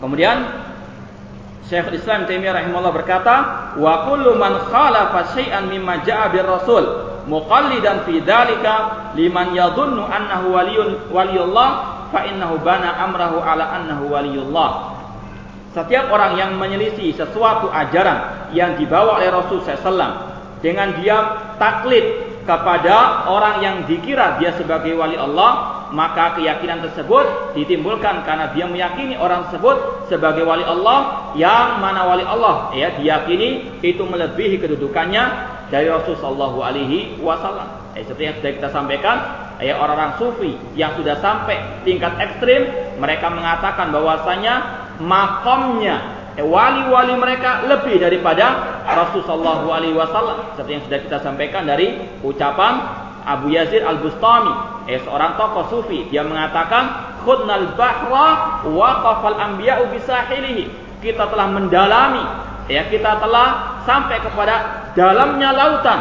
[0.00, 0.56] Kemudian
[1.68, 3.34] Syekh Islam Taimiyah rahimahullah berkata,
[3.76, 10.56] "Wa kullu man khalafa syai'an mimma ja'a bir rasul muqallidan fi dzalika liman yadhunnu annahu
[10.56, 14.98] waliyun waliyullah fa amrahu ala annahu waliyullah."
[15.76, 20.28] Setiap orang yang menyelisih sesuatu ajaran yang dibawa oleh Rasul SAW
[20.64, 21.16] dengan dia
[21.60, 28.64] taklid kepada orang yang dikira dia sebagai wali Allah, maka keyakinan tersebut ditimbulkan karena dia
[28.64, 35.24] meyakini orang tersebut sebagai wali Allah yang mana wali Allah ya diyakini itu melebihi kedudukannya
[35.68, 37.68] dari Rasulullah Shallallahu Alaihi Wasallam.
[37.92, 39.16] Eh, seperti yang sudah kita sampaikan,
[39.58, 42.66] ya orang-orang sufi yang sudah sampai tingkat ekstrim,
[43.02, 44.54] mereka mengatakan bahwasanya
[45.02, 50.54] makomnya Eh, wali-wali mereka lebih daripada Rasulullah SAW.
[50.54, 52.78] Seperti yang sudah kita sampaikan dari ucapan
[53.26, 56.06] Abu Yazid Al-Bustami, eh, seorang tokoh sufi.
[56.14, 60.70] Dia mengatakan, Khudnal bahra waqafal anbiya'u bisahilihi.
[61.02, 62.22] Kita telah mendalami,
[62.68, 64.54] ya kita telah sampai kepada
[64.92, 66.00] dalamnya lautan.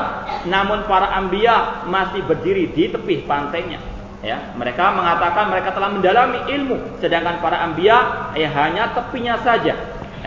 [0.51, 3.80] Namun para anbiya masih berdiri di tepi pantainya.
[4.25, 9.73] Ya, mereka mengatakan mereka telah mendalami ilmu, sedangkan para anbiya ya hanya tepinya saja.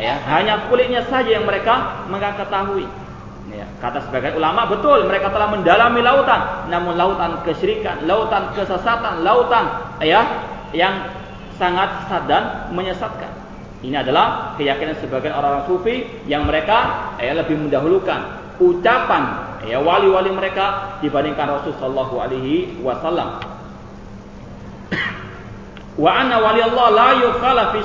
[0.01, 2.89] Ya hanya kulitnya saja yang mereka mengetahui
[3.53, 6.71] ya, kata sebagian ulama betul mereka telah mendalami lautan.
[6.73, 9.67] Namun lautan kesyirikan lautan kesesatan lautan
[10.01, 10.23] ya
[10.71, 11.11] yang
[11.59, 13.40] sangat sesat menyesatkan
[13.81, 18.21] ini adalah keyakinan sebagian orang-orang sufi yang mereka ya, lebih mendahulukan
[18.61, 23.41] ucapan ya wali-wali mereka dibandingkan Rasul sallallahu alaihi wasallam
[26.01, 27.83] Wa anna wali Allah la yukhala fi.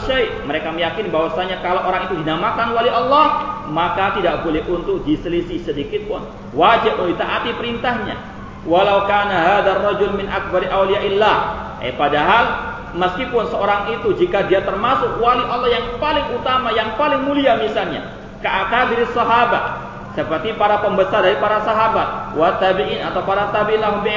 [0.48, 6.08] Mereka meyakini bahwasanya kalau orang itu dinamakan wali Allah, maka tidak boleh untuk diselisih sedikit
[6.08, 6.24] pun.
[6.56, 8.16] Wajib untuk ditaati perintahnya.
[8.64, 11.38] Walau kana hadzal rajul min akbari awliyaillah.
[11.84, 17.28] Eh padahal meskipun seorang itu jika dia termasuk wali Allah yang paling utama, yang paling
[17.28, 23.84] mulia misalnya, keakadir sahabat, seperti para pembesar dari para sahabat wa tabi'in atau para tabi'in
[23.84, 24.16] lahum bi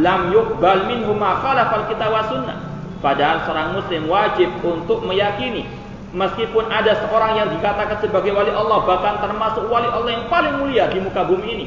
[0.00, 2.58] lam yuqbal minhum ma khalafa al-kitab wa sunnah
[2.98, 5.62] Padahal seorang muslim wajib untuk meyakini
[6.10, 10.90] meskipun ada seorang yang dikatakan sebagai wali Allah bahkan termasuk wali Allah yang paling mulia
[10.90, 11.66] di muka bumi ini.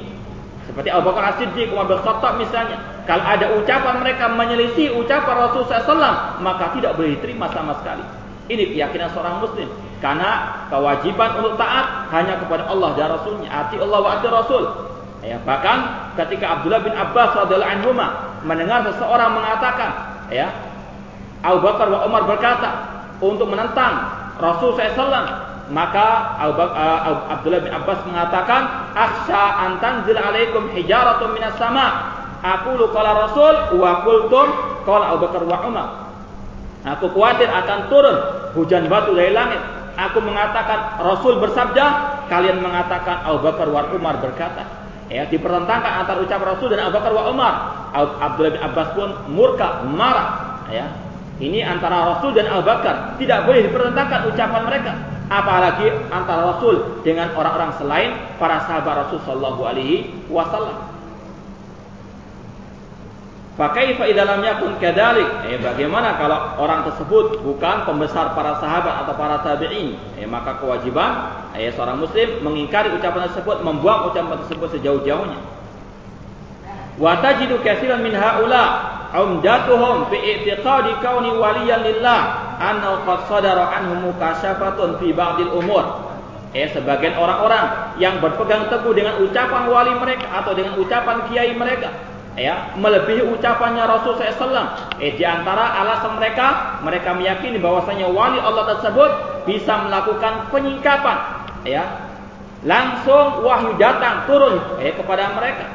[0.68, 2.00] Seperti Abu Bakar As-Siddiq, Umar bin
[2.44, 2.78] misalnya.
[3.10, 8.06] Kalau ada ucapan mereka menyelisih ucapan Rasulullah SAW, maka tidak boleh diterima sama sekali.
[8.52, 9.68] Ini keyakinan seorang muslim.
[10.02, 13.50] Karena kewajiban untuk taat hanya kepada Allah dan Rasulnya.
[13.50, 14.64] Ati Allah wa ati Rasul.
[15.22, 17.90] Ya, bahkan ketika Abdullah bin Abbas radhiyallahu anhu
[18.42, 19.90] mendengar seseorang mengatakan,
[20.34, 20.50] ya,
[21.46, 22.70] Abu Bakar wa Umar berkata
[23.22, 24.10] untuk menentang
[24.42, 30.68] Rasul SAW maka uh, Abdullah bin Abbas mengatakan akhsha an tanzil alaikum
[31.32, 34.48] minas sama aku qala Rasul wa qultum
[34.86, 35.88] qala Abu Bakar wa Umar
[36.86, 38.18] aku khawatir akan turun
[38.58, 39.62] hujan batu dari langit
[39.96, 41.86] aku mengatakan Rasul bersabda
[42.28, 44.66] kalian mengatakan Abu Bakar wa Umar berkata
[45.12, 47.54] ya dipertentangkan antara ucapan Rasul dan Abu Bakar wa Umar
[47.96, 53.18] Abdullah bin Abbas pun murka marah ya ini antara Rasul dan Abu Bakar.
[53.18, 54.94] Tidak boleh dipertentangkan ucapan mereka.
[55.26, 60.91] Apalagi antara Rasul dengan orang-orang selain para sahabat Rasul Sallallahu Alaihi Wasallam.
[63.62, 65.46] Fakaifa dalam yakun kadalik?
[65.46, 70.02] Eh, bagaimana kalau orang tersebut bukan pembesar para sahabat atau para tabi'in?
[70.18, 75.38] Eh, maka kewajiban eh, seorang muslim mengingkari ucapan tersebut, membuang ucapan tersebut sejauh-jauhnya.
[76.98, 82.22] Wa tajidu katsiran min haula umdatuhum fi i'tiqadi kauni waliyan lillah
[82.58, 86.10] annahu qad sadara anhum mukasyafatun fi ba'dil umur.
[86.58, 92.11] Eh sebagian orang-orang yang berpegang teguh dengan ucapan wali mereka atau dengan ucapan kiai mereka
[92.40, 94.98] ya melebihi ucapannya Rasul SAW.
[95.04, 99.12] Eh di antara alasan mereka, mereka meyakini bahwasanya wali Allah tersebut
[99.48, 101.18] bisa melakukan penyingkapan,
[101.68, 101.84] ya
[102.62, 105.66] langsung wahyu datang turun eh kepada mereka.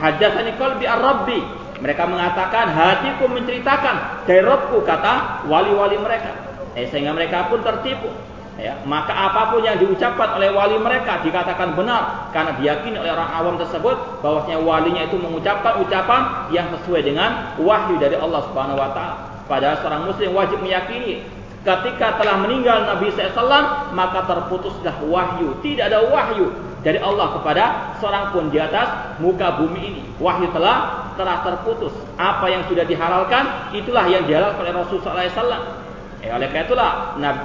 [0.00, 1.40] Hadatsani qalbi ar-rabbi
[1.80, 4.44] mereka mengatakan hatiku menceritakan dari
[4.84, 6.32] kata wali-wali mereka.
[6.76, 8.12] Eh, sehingga mereka pun tertipu.
[8.58, 13.30] Ya, maka apa pun yang diucapkan oleh wali mereka dikatakan benar karena diyakini oleh orang
[13.32, 18.90] awam tersebut bahwasanya walinya itu mengucapkan ucapan yang sesuai dengan wahyu dari Allah Subhanahu wa
[18.92, 19.16] taala.
[19.48, 21.24] Padahal seorang muslim wajib meyakini
[21.60, 25.52] Ketika telah meninggal Nabi SAW, maka terputuslah wahyu.
[25.60, 26.48] Tidak ada wahyu
[26.80, 27.64] dari Allah kepada
[28.00, 30.02] seorang pun di atas muka bumi ini.
[30.16, 31.92] Wahyu telah telah terputus.
[32.16, 35.79] Apa yang sudah dihalalkan, itulah yang dihalalkan oleh Rasulullah SAW.
[36.20, 36.90] Eh, oleh karena itulah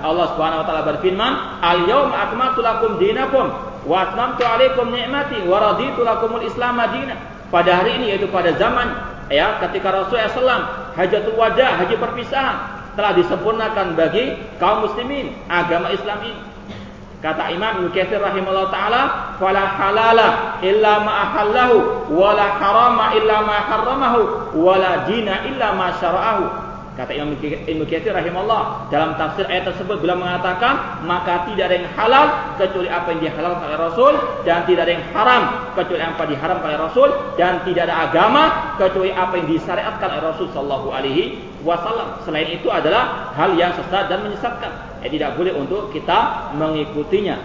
[0.03, 3.47] Allah Subhanahu wa taala berfirman, "Al-yauma akmaltu lakum dinakum
[3.87, 7.15] wa atmamtu 'alaikum ni'mati wa raditu lakumul Islam madina."
[7.47, 8.91] Pada hari ini yaitu pada zaman
[9.31, 12.57] ya ketika Rasulullah SAW hajatul wada, haji perpisahan,
[12.99, 16.41] telah disempurnakan bagi kaum muslimin agama Islam ini.
[17.23, 19.01] Kata Imam Ibnu Katsir rahimahullah taala,
[19.39, 24.21] "Fala halala illa ma ahallahu, wala harama illa ma harramahu,
[24.59, 26.64] wala dina illa ma syara'ahu."
[26.95, 31.91] Kata Imam Ibnu Katsir rahimahullah dalam tafsir ayat tersebut bila mengatakan maka tidak ada yang
[31.91, 34.13] halal kecuali apa yang dihalalkan oleh Rasul
[34.47, 35.43] dan tidak ada yang haram
[35.75, 38.43] kecuali apa yang diharamkan oleh Rasul dan tidak ada agama
[38.79, 41.23] kecuali apa yang disyariatkan oleh Rasul sallallahu alaihi
[41.67, 42.07] wasallam.
[42.23, 44.71] Selain itu adalah hal yang sesat dan menyesatkan.
[45.03, 47.35] Eh, tidak boleh untuk kita mengikutinya.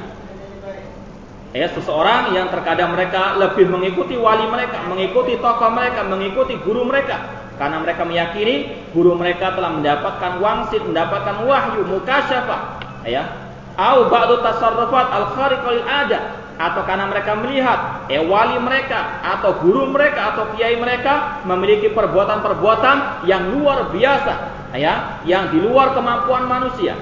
[1.50, 7.40] Ya, seseorang yang terkadang mereka lebih mengikuti wali mereka, mengikuti tokoh mereka, mengikuti guru mereka
[7.60, 13.28] karena mereka meyakini guru mereka telah mendapatkan wangsit, mendapatkan wahyu, mukasyafah, ya.
[13.76, 16.40] Au ba'du tasarrufat al-khariqal ada.
[16.56, 23.24] Atau karena mereka melihat eh wali mereka atau guru mereka atau kiai mereka memiliki perbuatan-perbuatan
[23.24, 24.32] yang luar biasa
[24.76, 26.96] ya yang di luar kemampuan manusia.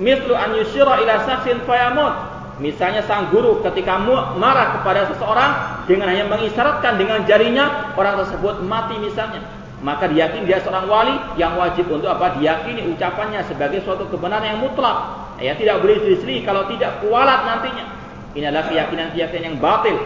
[0.00, 2.16] Mislu an yusyira ila saksin fayamut.
[2.64, 4.00] Misalnya sang guru ketika
[4.40, 9.44] marah kepada seseorang dengan hanya mengisyaratkan dengan jarinya orang tersebut mati misalnya
[9.84, 12.40] maka diyakini dia seorang wali yang wajib untuk apa?
[12.40, 15.28] Diyakini ucapannya sebagai suatu kebenaran yang mutlak.
[15.36, 17.84] Ya, tidak boleh diselisih kalau tidak kualat nantinya.
[18.32, 20.00] Ini adalah keyakinan-keyakinan yang batil.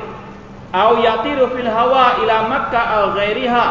[0.75, 3.67] Au yatiru fil hawa ila Makkah al ghairiha.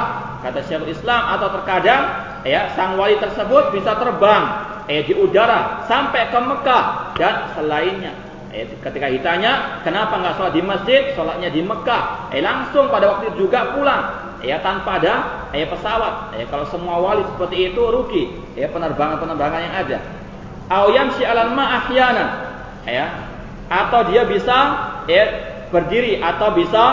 [0.47, 2.03] Kata Syekhul Islam atau terkadang
[2.47, 4.43] ya sang wali tersebut bisa terbang
[4.87, 6.83] eh di udara sampai ke Mekah
[7.19, 8.15] dan selainnya.
[8.55, 12.31] Eh, ketika ditanya kenapa nggak sholat di masjid, sholatnya di Mekah.
[12.31, 16.37] Eh langsung pada waktu itu juga pulang ya tanpa ada ya pesawat.
[16.37, 18.23] Ya kalau semua wali seperti itu rugi
[18.53, 19.97] ya penerbangan-penerbangan yang ada.
[20.67, 22.29] Au yamshi 'alal ma ahyanan.
[22.85, 23.07] Ya.
[23.67, 24.57] Atau dia bisa
[25.07, 25.23] ya
[25.73, 26.83] berdiri atau bisa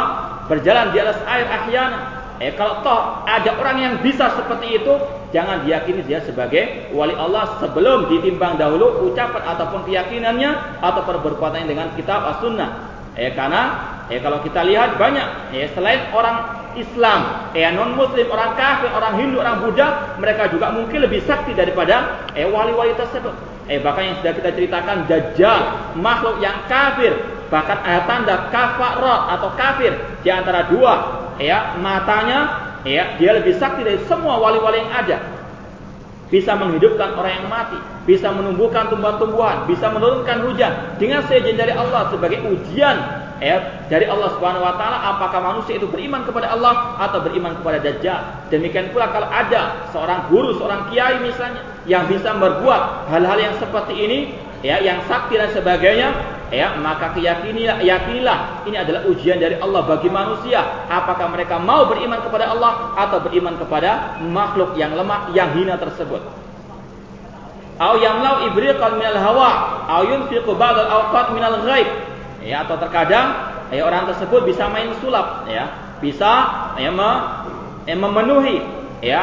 [0.51, 2.03] berjalan di atas air ahyanan.
[2.43, 4.95] Eh kalau toh ada orang yang bisa seperti itu,
[5.31, 11.95] jangan diyakini dia sebagai wali Allah sebelum ditimbang dahulu ucapan ataupun keyakinannya atau perbuatannya dengan
[11.95, 12.91] kitab as-sunnah.
[13.15, 18.59] Eh karena eh kalau kita lihat banyak eh selain orang Islam, eh non muslim, orang
[18.59, 23.33] kafir, orang Hindu, orang Buddha, mereka juga mungkin lebih sakti daripada eh wali-wali tersebut.
[23.71, 25.61] Eh bahkan yang sudah kita ceritakan Dajjal,
[25.97, 27.15] makhluk yang kafir,
[27.55, 29.93] bahkan ada tanda kafarat atau kafir
[30.27, 35.17] di antara dua ya matanya ya dia lebih sakti dari semua wali-wali yang ada
[36.35, 37.79] bisa menghidupkan orang yang mati,
[38.11, 40.99] bisa menumbuhkan tumbuhan-tumbuhan, bisa menurunkan hujan.
[40.99, 43.23] Dengan seizin dari Allah sebagai ujian.
[43.43, 47.83] Ya dari Allah Subhanahu wa taala apakah manusia itu beriman kepada Allah atau beriman kepada
[47.83, 48.47] Dajjal.
[48.49, 53.95] Demikian pula kalau ada seorang guru, seorang kiai misalnya yang bisa berbuat hal-hal yang seperti
[54.01, 54.19] ini
[54.65, 56.15] ya yang sakti dan sebagainya
[56.55, 60.87] ya maka keyakinilah yakinilah ini adalah ujian dari Allah bagi manusia.
[60.87, 66.23] Apakah mereka mau beriman kepada Allah atau beriman kepada makhluk yang lemah yang hina tersebut?
[67.75, 69.51] Au yamlau ibriqan minal hawa
[69.91, 71.91] au yunfiqu ba'dal awqat minal ghaib.
[72.47, 73.35] Ya atau terkadang
[73.75, 75.75] ya orang tersebut bisa main sulap ya.
[75.99, 76.33] Bisa
[76.79, 77.11] ya me,
[77.89, 78.63] ya, memenuhi
[79.03, 79.23] ya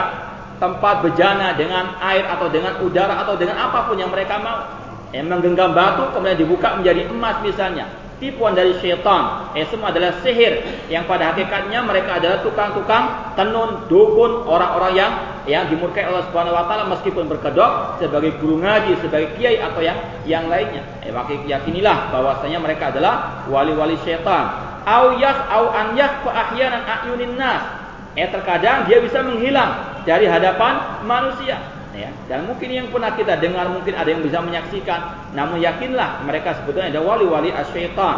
[0.59, 4.80] tempat bejana dengan air atau dengan udara atau dengan apa pun yang mereka mau
[5.11, 7.87] ya menggenggam batu kemudian dibuka menjadi emas misalnya
[8.21, 9.49] tipuan dari syaitan.
[9.57, 10.61] Eh semua adalah sihir
[10.93, 15.11] yang pada hakikatnya mereka adalah tukang-tukang tenun, dukun, orang-orang yang
[15.49, 19.97] yang dimurkai Allah Subhanahu wa taala meskipun berkedok sebagai guru ngaji, sebagai kiai atau yang
[20.29, 20.85] yang lainnya.
[21.01, 24.69] Eh maka yakinilah bahwasanya mereka adalah wali-wali syaitan.
[24.85, 27.65] Au yak au an yak ahyanan ayunin nas.
[28.13, 32.09] Eh terkadang dia bisa menghilang dari hadapan manusia ya.
[32.27, 36.91] Dan mungkin yang pernah kita dengar mungkin ada yang bisa menyaksikan, namun yakinlah mereka sebetulnya
[36.91, 38.17] ada wali-wali asyaitan.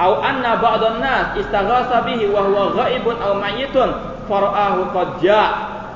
[0.00, 3.90] Au anna ba'dhan nas istaghatha bihi wa huwa ghaibun aw mayyitun
[4.26, 4.96] fara'ahu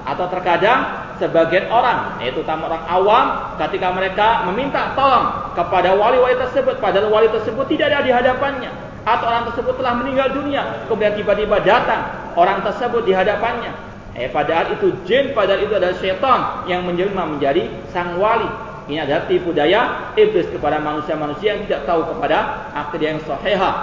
[0.07, 0.81] atau terkadang
[1.19, 7.27] sebagian orang yaitu tamu orang awam ketika mereka meminta tolong kepada wali-wali tersebut padahal wali
[7.33, 8.71] tersebut tidak ada di hadapannya
[9.03, 12.07] atau orang tersebut telah meninggal dunia kemudian tiba-tiba datang
[12.37, 13.73] orang tersebut di hadapannya
[14.17, 18.49] Eh padahal itu jin, padahal itu adalah setan yang menjelma menjadi sang wali.
[18.89, 23.75] Ini adalah tipu daya iblis kepada manusia-manusia yang tidak tahu kepada akidah yang sahihah.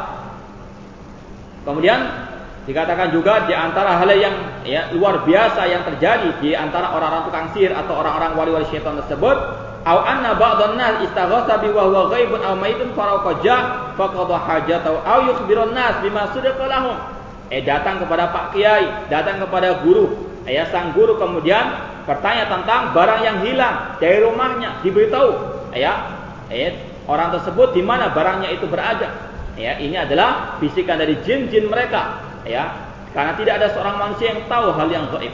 [1.67, 1.99] Kemudian
[2.65, 7.47] dikatakan juga di antara hal yang ya, luar biasa yang terjadi di antara orang-orang tukang
[7.51, 9.37] sihir atau orang-orang wali-wali setan tersebut
[9.83, 15.19] Au anna ba'dhan nas istaghatha bi wa huwa ghaibun aw maitun faraqaja faqadha hajatahu aw
[15.27, 16.95] yukhbirun nas bima sadaqa lahum.
[17.53, 20.33] Eh datang kepada Pak Kiai, datang kepada guru.
[20.49, 25.61] Eh sang guru kemudian bertanya tentang barang yang hilang dari rumahnya, diberitahu.
[25.77, 26.17] Ya,
[26.49, 26.73] eh
[27.05, 29.29] orang tersebut di mana barangnya itu berada.
[29.53, 32.25] Ya, ini adalah bisikan dari jin-jin mereka.
[32.41, 32.73] Ya,
[33.13, 35.33] karena tidak ada seorang manusia yang tahu hal yang gaib.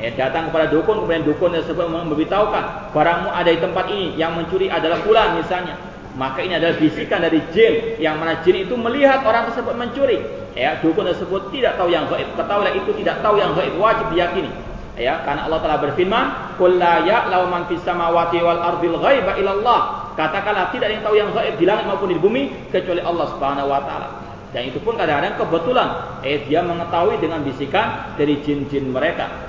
[0.00, 4.72] Eh, datang kepada dukun, kemudian dukun tersebut memberitahukan barangmu ada di tempat ini, yang mencuri
[4.72, 5.76] adalah pula misalnya.
[6.18, 10.18] Maka ini adalah bisikan dari jin, yang mana jin itu melihat orang tersebut mencuri.
[10.58, 12.26] Ya, dukun tersebut tidak tahu yang gaib.
[12.34, 14.50] Ketahuilah itu tidak tahu yang gaib, wajib diyakini.
[14.98, 20.10] Ya, karena Allah telah berfirman, "Qul la ya'lamu man fis samawati wal ardil ghaiba illallah."
[20.18, 23.70] Katakanlah tidak ada yang tahu yang gaib di langit maupun di bumi kecuali Allah Subhanahu
[23.70, 24.08] wa taala.
[24.50, 25.88] Dan itu pun kadang-kadang kebetulan
[26.26, 29.47] eh dia mengetahui dengan bisikan dari jin-jin mereka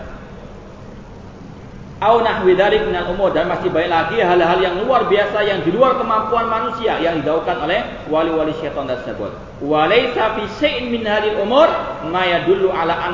[2.00, 5.72] au nahwi dzalik minal umur dan masih banyak lagi hal-hal yang luar biasa yang di
[5.76, 9.36] luar kemampuan manusia yang dilakukan oleh wali-wali syaitan tersebut.
[9.60, 11.68] Walaysa fi syai'in min hadhil umur
[12.08, 13.12] ma yadullu ala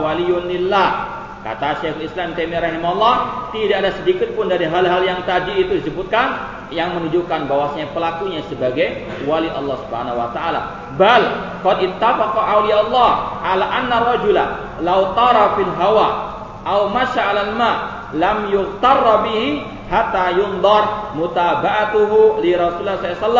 [0.00, 1.20] waliyun lillah.
[1.38, 3.14] Kata Syekh Islam Taimiyah rahimahullah,
[3.54, 6.34] tidak ada sedikit pun dari hal-hal yang tadi itu disebutkan
[6.74, 10.60] yang menunjukkan bahwasanya pelakunya sebagai wali Allah Subhanahu wa taala.
[10.98, 11.22] Bal
[11.62, 13.10] qad ittafaqa awliya Allah
[13.40, 14.44] ala anna rajula
[14.82, 16.37] law tara fil hawa
[16.68, 17.72] au masya 'alal ma
[18.12, 23.34] lam yughtarra bihi hatta yundar mutaba'atuhu li Rasulullah SAW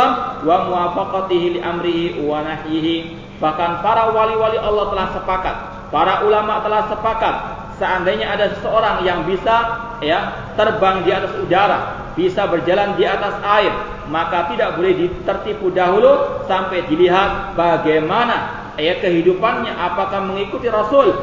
[0.49, 2.97] wa muwafaqatihi li amrihi wa nahyihi.
[3.39, 5.57] Bahkan para wali-wali Allah telah sepakat,
[5.93, 7.35] para ulama telah sepakat
[7.79, 11.79] seandainya ada seseorang yang bisa ya terbang di atas udara,
[12.19, 13.71] bisa berjalan di atas air,
[14.11, 21.15] maka tidak boleh ditertipu dahulu sampai dilihat bagaimana ya kehidupannya apakah mengikuti Rasul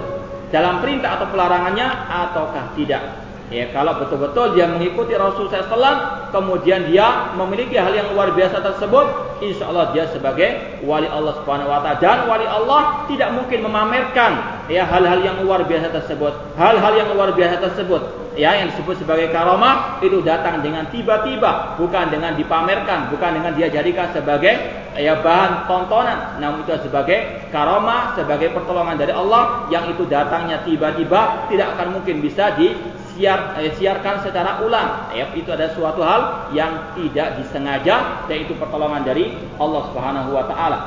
[0.55, 3.03] dalam perintah atau pelarangannya ataukah tidak.
[3.51, 9.05] Ya, kalau betul-betul dia mengikuti Rasul SAW, kemudian dia memiliki hal yang luar biasa tersebut,
[9.43, 12.01] insya Allah dia sebagai wali Allah Subhanahu Wa Taala.
[12.01, 17.37] Dan wali Allah tidak mungkin memamerkan ya hal-hal yang luar biasa tersebut, hal-hal yang luar
[17.37, 23.31] biasa tersebut ya yang disebut sebagai karomah itu datang dengan tiba-tiba, bukan dengan dipamerkan, bukan
[23.39, 24.53] dengan dia jadikan sebagai
[24.95, 31.49] ya bahan tontonan, namun itu sebagai karomah, sebagai pertolongan dari Allah yang itu datangnya tiba-tiba
[31.51, 35.15] tidak akan mungkin bisa disiar eh, siarkan secara ulang.
[35.15, 40.79] Ya, itu ada suatu hal yang tidak disengaja yaitu pertolongan dari Allah Subhanahu wa taala.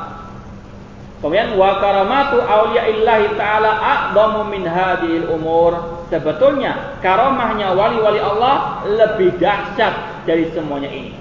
[1.19, 2.39] Kemudian wa karamatu
[2.79, 11.13] illahi taala a'dhamu min hadhil umur sebetulnya karomahnya wali-wali Allah lebih dahsyat dari semuanya ini.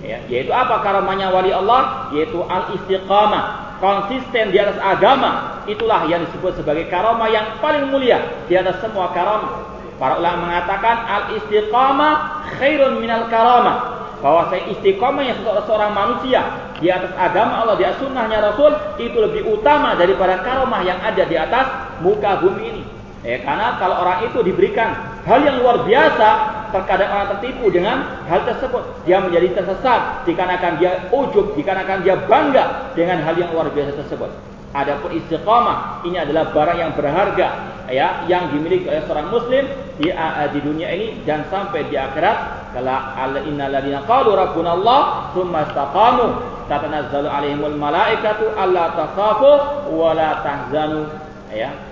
[0.00, 2.08] Ya, yaitu apa karomahnya wali Allah?
[2.16, 5.60] Yaitu al-istiqamah, konsisten di atas agama.
[5.68, 9.68] Itulah yang disebut sebagai karomah yang paling mulia di atas semua karomah.
[10.00, 12.12] Para ulama mengatakan al-istiqamah
[12.56, 14.00] khairun minal karamah.
[14.20, 16.44] Bahwa saya istiqamah yang seorang manusia
[16.80, 21.24] di atas agama Allah, di atas sunnahnya Rasul itu lebih utama daripada karomah yang ada
[21.24, 21.66] di atas
[22.00, 22.99] muka bumi ini.
[23.20, 24.96] Ya, karena kalau orang itu diberikan
[25.28, 26.28] hal yang luar biasa,
[26.72, 28.80] terkadang orang tertipu dengan hal tersebut.
[29.04, 34.32] Dia menjadi tersesat dikarenakan dia ujub, dikarenakan dia bangga dengan hal yang luar biasa tersebut.
[34.70, 37.48] Adapun istiqamah ini adalah barang yang berharga
[37.90, 39.66] ya yang dimiliki oleh seorang muslim
[39.98, 40.14] di
[40.54, 43.18] di dunia ini dan sampai di akhirat kala
[43.50, 45.00] innal ladzina qalu rabbuna Allah
[45.34, 46.26] tsumma istaqamu
[46.70, 49.50] tatanazzalu alaihimul malaikatu alla takhafu
[49.90, 51.10] wa la tahzanu
[51.50, 51.89] ya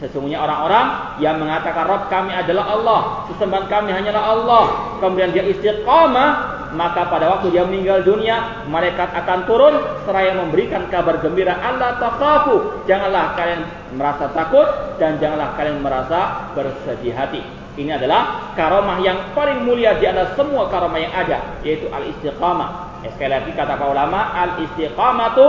[0.00, 4.64] Sesungguhnya orang-orang yang mengatakan Rabb kami adalah Allah, sesembahan kami hanyalah Allah,
[4.96, 9.74] kemudian dia istiqamah, maka pada waktu dia meninggal dunia, malaikat akan turun
[10.08, 12.86] seraya memberikan kabar gembira Allah takhafu.
[12.88, 13.60] Janganlah kalian
[13.92, 17.44] merasa takut dan janganlah kalian merasa bersedih hati.
[17.76, 23.02] Ini adalah karomah yang paling mulia di antara semua karomah yang ada, yaitu al-istiqamah.
[23.04, 25.46] Sekali lagi kata para ulama, al istiqamatu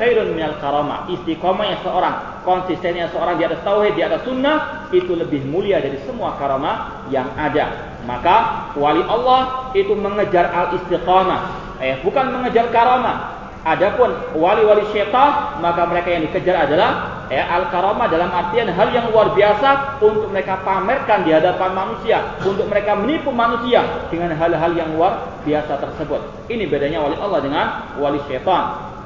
[0.00, 1.04] khairun minal karama.
[1.12, 6.40] Istiqamahnya seorang, konsistennya seorang di atas tauhid, di atas sunnah itu lebih mulia dari semua
[6.40, 7.92] karama yang ada.
[8.08, 11.40] Maka wali Allah itu mengejar al istiqamah,
[11.84, 13.36] eh bukan mengejar karama.
[13.60, 14.08] Adapun
[14.40, 20.00] wali-wali syaitan, maka mereka yang dikejar adalah ya, al-karamah dalam artian hal yang luar biasa
[20.00, 25.76] untuk mereka pamerkan di hadapan manusia, untuk mereka menipu manusia dengan hal-hal yang luar biasa
[25.76, 26.48] tersebut.
[26.48, 27.66] Ini bedanya wali Allah dengan
[28.00, 28.96] wali syaitan.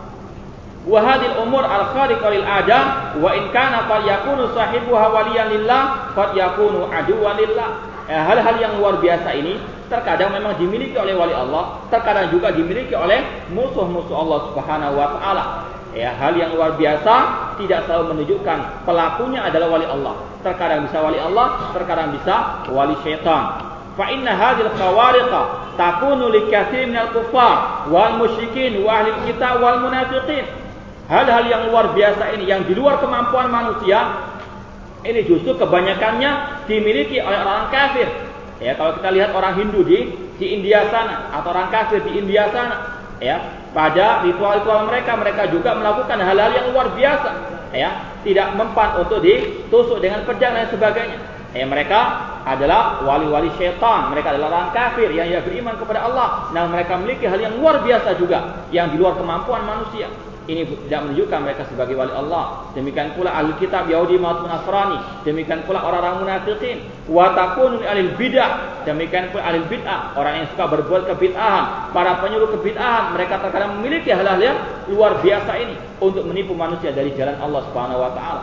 [0.85, 2.81] Wahadil umur al khariqah lil ada
[3.17, 7.71] wa in kana yakunu sahibuha waliyan lillah qad yakunu aduwan lillah.
[8.05, 9.57] Ya, hal-hal yang luar biasa ini
[9.89, 15.45] terkadang memang dimiliki oleh wali Allah, terkadang juga dimiliki oleh musuh-musuh Allah Subhanahu wa taala.
[15.97, 17.15] Ya, hal yang luar biasa
[17.57, 20.21] tidak selalu menunjukkan pelakunya adalah wali Allah.
[20.45, 23.73] Terkadang bisa wali Allah, terkadang bisa wali syaitan.
[23.95, 30.43] fa inna hadhil qawariqa takunu likatsir minal kuffar wal musyrikin wa ahli kitab wal munafiqin
[31.09, 34.33] hal-hal yang luar biasa ini yang di luar kemampuan manusia
[35.05, 38.09] ini justru kebanyakannya dimiliki oleh orang kafir.
[38.63, 40.09] Ya kalau kita lihat orang Hindu di
[40.41, 43.37] di India sana atau orang kafir di India sana ya
[43.77, 47.31] pada ritual-ritual mereka mereka juga melakukan hal-hal yang luar biasa
[47.77, 47.91] ya
[48.25, 51.21] tidak mempan untuk ditusuk dengan pedang dan sebagainya.
[51.53, 52.01] Ya mereka
[52.49, 56.49] adalah wali-wali syaitan mereka adalah orang kafir yang tidak beriman kepada Allah.
[56.57, 60.09] Nah mereka memiliki hal yang luar biasa juga yang di luar kemampuan manusia
[60.45, 62.69] ini tidak menunjukkan mereka sebagai wali Allah.
[62.77, 65.25] Demikian pula ahli kitab Yahudi maupun Nasrani.
[65.25, 66.85] Demikian pula orang-orang munafikin.
[67.09, 68.85] Wa takunu ahli bidah.
[68.85, 74.13] Demikian pula ahli bid'ah, orang yang suka berbuat kebid'ahan, para penyuluh kebid'ahan, mereka terkadang memiliki
[74.13, 74.61] hal-hal yang
[74.93, 75.75] luar biasa ini
[76.05, 78.43] untuk menipu manusia dari jalan Allah Subhanahu wa taala.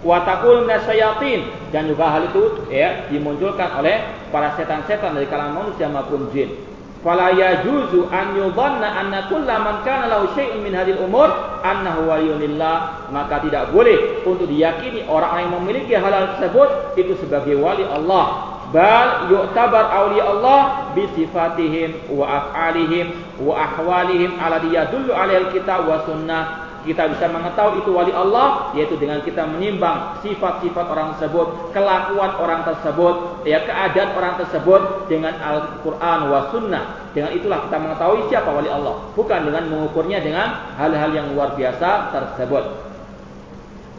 [0.00, 4.00] Wa takunu minasyayatin dan juga hal itu ya dimunculkan oleh
[4.32, 6.71] para setan-setan dari kalangan manusia maupun jin
[7.02, 11.28] fala yajuzu an yudhanna anna kulla man kana lahu syai'un min hadhil umur
[11.66, 17.82] annahu waliyulillah maka tidak boleh untuk diyakini orang yang memiliki hal-hal tersebut itu sebagai wali
[17.84, 18.54] Allah.
[18.72, 20.60] Bal yu'tabar awliya Allah
[20.96, 23.12] bi sifatihim wa af'alihim
[23.44, 28.98] wa ahwalihim ala diyadullu alaihi kitab wa sunnah kita bisa mengetahui itu wali Allah yaitu
[28.98, 36.26] dengan kita menimbang sifat-sifat orang tersebut, kelakuan orang tersebut, ya keadaan orang tersebut dengan Al-Qur'an
[36.26, 37.10] wa sunnah.
[37.14, 42.10] Dengan itulah kita mengetahui siapa wali Allah, bukan dengan mengukurnya dengan hal-hal yang luar biasa
[42.10, 42.64] tersebut.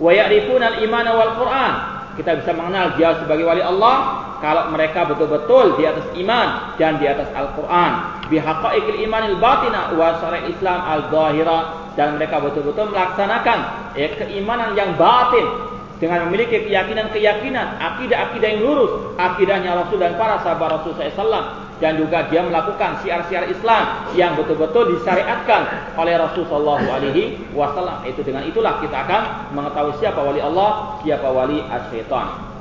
[0.04, 1.74] Wa ya'rifuna al-iman wal Qur'an.
[2.14, 7.08] Kita bisa mengenal dia sebagai wali Allah kalau mereka betul-betul di atas iman dan di
[7.08, 8.22] atas Al-Qur'an.
[8.28, 13.60] Bihaqaiqil imanil batina wa syar'i Islam al-zahira dan mereka betul-betul melaksanakan
[13.94, 15.46] ya, keimanan yang batin
[16.04, 22.28] dengan memiliki keyakinan-keyakinan, akidah-akidah yang lurus, akidahnya Rasul dan para sahabat Rasul SAW dan juga
[22.28, 28.04] dia melakukan siar-siar Islam yang betul-betul disyariatkan oleh Rasul Shallallahu Alaihi Wasallam.
[28.04, 32.52] Itu dengan itulah kita akan mengetahui siapa wali Allah, siapa wali asyaitan.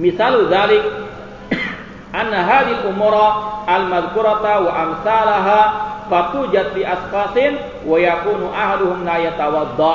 [0.00, 0.84] Misal zalik
[2.24, 3.28] anna hadhihi umura
[3.68, 5.60] al-madhkurata wa amsalaha
[6.08, 9.94] fatujat fi asqasin wa yakunu ahaduhum la yatawadda.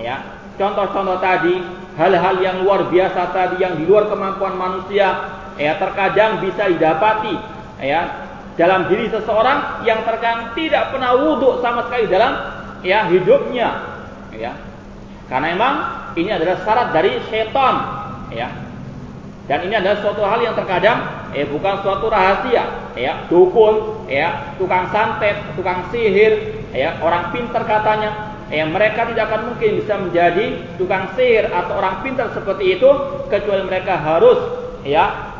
[0.00, 0.16] Ya.
[0.56, 1.60] Contoh-contoh tadi
[1.96, 7.36] hal-hal yang luar biasa tadi yang di luar kemampuan manusia ya terkadang bisa didapati
[7.80, 12.32] ya dalam diri seseorang yang terkadang tidak pernah wudhu sama sekali dalam
[12.84, 13.68] ya hidupnya
[14.36, 14.52] ya.
[15.28, 15.74] Karena memang
[16.12, 17.74] ini adalah syarat dari setan
[18.32, 18.48] ya.
[19.48, 24.92] Dan ini adalah suatu hal yang terkadang eh bukan suatu rahasia, ya, dukun, ya, tukang
[24.92, 31.12] santet, tukang sihir, ya, orang pintar katanya, ya, mereka tidak akan mungkin bisa menjadi tukang
[31.16, 32.90] sihir atau orang pintar seperti itu
[33.32, 34.38] kecuali mereka harus
[34.82, 35.32] ya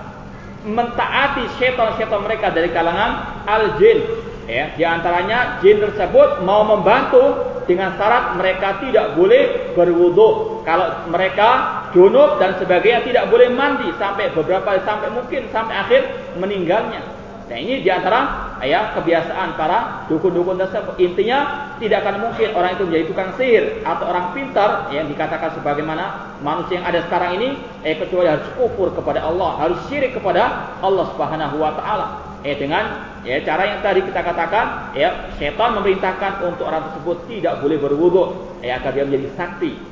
[0.62, 4.30] mentaati setan-setan mereka dari kalangan al-jin.
[4.51, 10.61] Ya, di antaranya jin tersebut mau membantu dengan syarat mereka tidak boleh berwudu.
[10.66, 16.03] Kalau mereka junub dan sebagainya tidak boleh mandi sampai beberapa sampai mungkin sampai akhir
[16.40, 17.22] meninggalnya.
[17.53, 20.97] Nah ini di antara ya kebiasaan para dukun-dukun tersebut.
[20.97, 26.32] Intinya tidak akan mungkin orang itu menjadi tukang sihir atau orang pintar yang dikatakan sebagaimana
[26.40, 27.49] manusia yang ada sekarang ini
[27.84, 32.07] eh kecuali harus kufur kepada Allah, harus syirik kepada Allah Subhanahu wa taala.
[32.40, 37.61] Eh dengan ya cara yang tadi kita katakan ya setan memerintahkan untuk orang tersebut tidak
[37.61, 38.24] boleh berwudu
[38.64, 39.91] ya agar dia menjadi sakti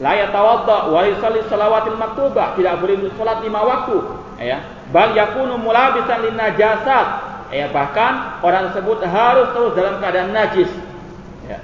[0.00, 3.96] La yatawadda wa yusalli salawatil maktubah, tidak boleh salat lima waktu,
[4.40, 4.64] ya.
[4.88, 7.06] Bal yakunu mulabisan lin najasat,
[7.52, 7.68] ya.
[7.68, 10.72] Bahkan orang tersebut harus terus dalam keadaan najis.
[11.44, 11.60] Ya.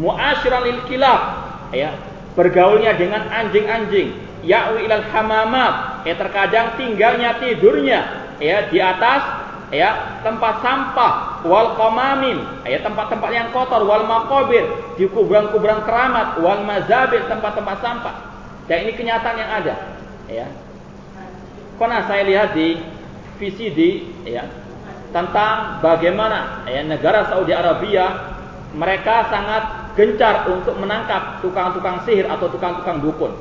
[0.00, 1.20] Mu'asyiran lil kilab,
[1.76, 1.92] ya.
[2.32, 4.16] Bergaulnya dengan anjing-anjing,
[4.48, 8.00] ya'wi ilal hamamat, ya terkadang tinggalnya tidurnya
[8.38, 14.64] ya di atas ya tempat sampah wal qamamim ya tempat-tempat yang kotor wal maqabir.
[14.96, 18.16] Di kuburan-kuburan keramat wal mazabir tempat-tempat sampah.
[18.68, 19.74] Dan ini kenyataan yang ada.
[20.28, 20.46] Ya.
[21.80, 22.76] Pernah saya lihat di
[23.38, 24.44] VCD ya
[25.08, 28.36] tentang bagaimana ya negara Saudi Arabia
[28.76, 33.32] mereka sangat gencar untuk menangkap tukang-tukang sihir atau tukang-tukang dukun.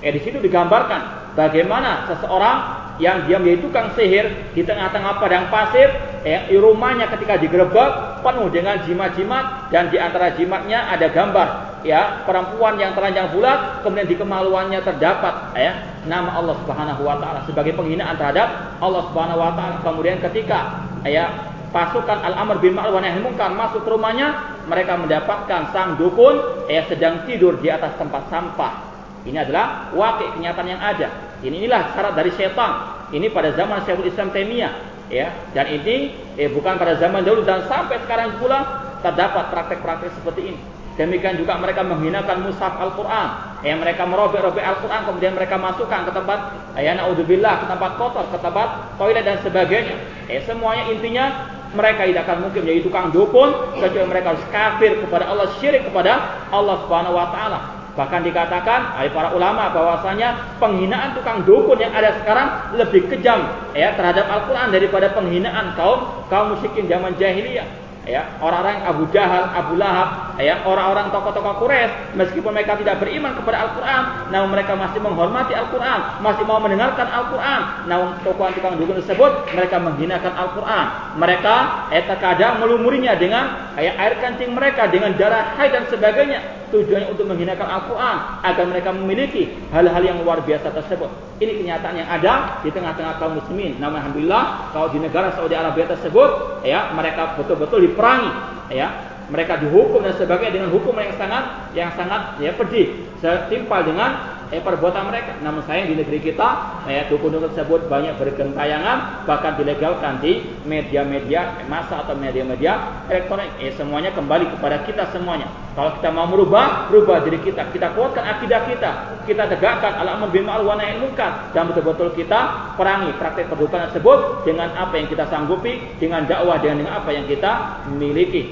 [0.00, 4.26] Eh di situ digambarkan bagaimana seseorang yang dia menjadi tukang sihir
[4.56, 5.88] di tengah-tengah padang pasir,
[6.26, 11.48] eh, rumahnya ketika digerebek penuh dengan jimat-jimat dan di antara jimatnya ada gambar
[11.80, 15.72] ya perempuan yang telanjang bulat kemudian di kemaluannya terdapat ya
[16.04, 19.80] nama Allah Subhanahu wa taala sebagai penghinaan terhadap Allah Subhanahu wa taala.
[19.84, 21.28] Kemudian ketika ya
[21.70, 27.24] pasukan Al-Amr bin Ma'ruf nahi munkar masuk ke rumahnya, mereka mendapatkan sang dukun ya sedang
[27.24, 28.89] tidur di atas tempat sampah.
[29.24, 31.08] Ini adalah wakil kenyataan yang ada.
[31.40, 32.72] Ini inilah syarat dari setan
[33.12, 34.72] Ini pada zaman Syekhul Islam Taimiyah
[35.10, 35.28] ya.
[35.52, 40.60] Dan ini eh, bukan pada zaman dahulu dan sampai sekarang pula terdapat praktek-praktek seperti ini.
[41.00, 43.28] Demikian juga mereka menghinakan mushaf Al-Quran.
[43.64, 46.38] Ya, mereka merobek-robek Al-Quran kemudian mereka masukkan ke tempat
[46.76, 48.68] ya naudzubillah ke tempat kotor, ke tempat
[49.00, 49.96] toilet dan sebagainya.
[50.28, 51.24] Ya, semuanya intinya
[51.72, 53.48] mereka tidak akan mungkin menjadi tukang dukun
[53.78, 56.12] kecuali mereka harus kafir kepada Allah, syirik kepada
[56.52, 57.79] Allah Subhanahu wa taala.
[58.00, 63.44] Bahkan dikatakan oleh para ulama bahwasanya penghinaan tukang dukun yang ada sekarang lebih kejam
[63.76, 67.68] ya terhadap Al-Qur'an daripada penghinaan kaum kaum musyrikin zaman jahiliyah
[68.08, 73.68] ya orang-orang Abu Jahal, Abu Lahab, ya orang-orang tokoh-tokoh Quraisy meskipun mereka tidak beriman kepada
[73.68, 77.86] Al-Qur'an, namun mereka masih menghormati Al-Qur'an, masih mau mendengarkan Al-Qur'an.
[77.86, 80.86] Namun tokoh tukang dukun tersebut mereka menghinakan Al-Qur'an.
[81.20, 81.54] Mereka
[81.92, 87.26] eh, terkadang melumurinya dengan ya, air kencing mereka dengan darah haid dan sebagainya tujuannya untuk
[87.26, 88.16] menghinakan Al-Quran
[88.46, 91.10] agar mereka memiliki hal-hal yang luar biasa tersebut.
[91.42, 93.80] Ini kenyataan yang ada di tengah-tengah kaum muslimin.
[93.82, 98.30] Namun alhamdulillah kalau di negara Saudi Arabia tersebut ya mereka betul-betul diperangi
[98.70, 104.39] ya mereka dihukum dan sebagainya dengan hukum yang sangat yang sangat ya pedih setimpal dengan
[104.50, 105.38] eh, perbuatan mereka.
[105.40, 106.48] Namun sayang di negeri kita,
[106.90, 113.50] eh, dukun-dukun tersebut banyak bergentayangan, bahkan dilegalkan di media-media masa atau media-media elektronik.
[113.62, 115.48] Eh, semuanya kembali kepada kita semuanya.
[115.78, 117.70] Kalau kita mau merubah, rubah diri kita.
[117.70, 118.90] Kita kuatkan akidah kita.
[119.24, 124.42] Kita tegakkan al-amr bil ma'ruf wa nahi munkar dan betul-betul kita perangi praktek perdukunan tersebut
[124.42, 128.50] dengan apa yang kita sanggupi, dengan dakwah dengan apa yang kita miliki.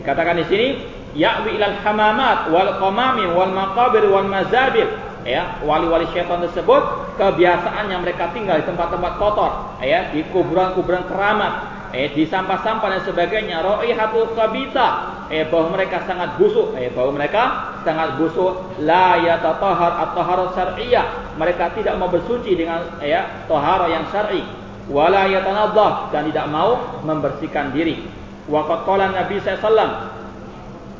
[0.00, 0.68] Dikatakan di sini
[1.14, 4.88] ya'wi ilal hamamat wal qamami wal maqabir wal mazabir.
[5.20, 6.80] Ya wali-wali syaitan tersebut
[7.20, 11.52] kebiasaannya mereka tinggal di tempat-tempat kotor ya di kuburan-kuburan keramat
[11.92, 13.60] eh di sampah-sampah dan sebagainya.
[13.60, 15.20] Raihatul khabitha.
[15.30, 17.42] Eh bahwa mereka sangat busuk eh bahwa mereka
[17.84, 18.80] sangat busuk.
[18.80, 21.36] La yatatahhar at-taharah syar'iyyah.
[21.36, 24.42] Mereka tidak mau bersuci dengan ya taharah yang syar'i.
[24.90, 28.08] Wala yatanaddah dan tidak mau membersihkan diri.
[28.50, 30.19] Waqad qala nabi sallallahu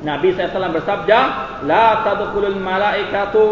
[0.01, 1.19] Nabi SAW bersabda,
[1.69, 3.45] La tadkhulul malaikatu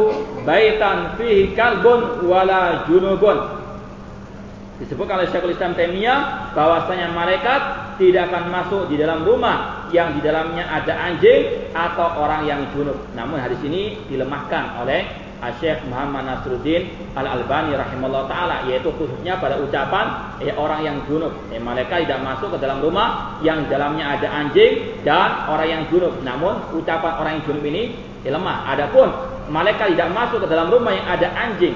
[0.48, 3.60] baitan fihi kalbun wala junubun.
[4.78, 7.60] Disebut oleh Syekhul Islam Taimiyah bahwasanya malaikat
[7.98, 12.96] tidak akan masuk di dalam rumah yang di dalamnya ada anjing atau orang yang junub.
[13.18, 15.27] Namun hadis ini dilemahkan oleh
[15.58, 21.30] Syekh Muhammad Nasruddin Al-Albani rahimahullah taala yaitu khususnya pada ucapan eh, orang yang junub.
[21.54, 26.18] Eh, mereka tidak masuk ke dalam rumah yang dalamnya ada anjing dan orang yang junub.
[26.26, 27.82] Namun ucapan orang yang junub ini
[28.26, 28.66] eh, lemah.
[28.74, 29.08] Adapun
[29.48, 31.74] malaikat tidak masuk ke dalam rumah yang ada anjing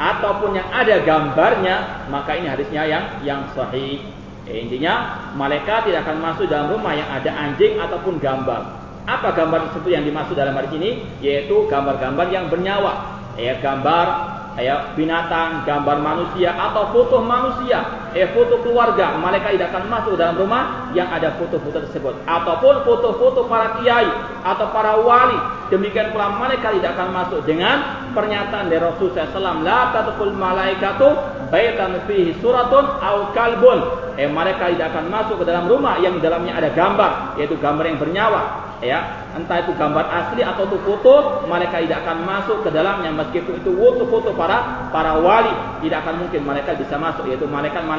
[0.00, 4.00] ataupun yang ada gambarnya, maka ini hadisnya yang yang sahih.
[4.48, 8.79] Eh, intinya malaikat tidak akan masuk dalam rumah yang ada anjing ataupun gambar.
[9.10, 11.02] Apa gambar tersebut yang dimaksud dalam hadis ini?
[11.18, 13.18] Yaitu gambar-gambar yang bernyawa.
[13.34, 14.06] Ya, gambar
[14.54, 20.34] ya binatang, gambar manusia atau foto manusia, eh foto keluarga, malaikat tidak akan masuk dalam
[20.34, 24.10] rumah yang ada foto-foto tersebut ataupun foto-foto para kiai
[24.42, 25.38] atau para wali.
[25.70, 31.14] Demikian pula malaikat tidak akan masuk dengan pernyataan dari Rasul SAW, la tatukul malaikatu
[31.54, 33.78] baitan fihi suratun au kalbun.
[34.18, 37.86] Eh malaikat tidak akan masuk ke dalam rumah yang di dalamnya ada gambar, yaitu gambar
[37.86, 42.72] yang bernyawa ya entah itu gambar asli atau itu foto mereka tidak akan masuk ke
[42.72, 45.52] dalamnya meskipun itu foto-foto para para wali
[45.84, 47.44] tidak akan mungkin mereka bisa masuk yaitu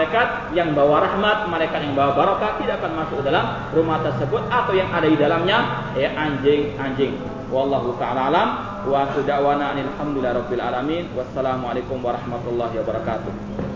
[0.02, 4.74] malaikat-malaikat yang bawa rahmat malaikat yang bawa barokah tidak akan masuk dalam rumah tersebut atau
[4.74, 5.58] yang ada di dalamnya.
[5.94, 7.22] Ya anjing-anjing
[7.54, 8.50] wallahu taala alam.
[8.82, 11.04] Wa da'wana alhamdulillahi rabbil alamin.
[11.14, 13.71] Wassalamualaikum warahmatullahi wabarakatuh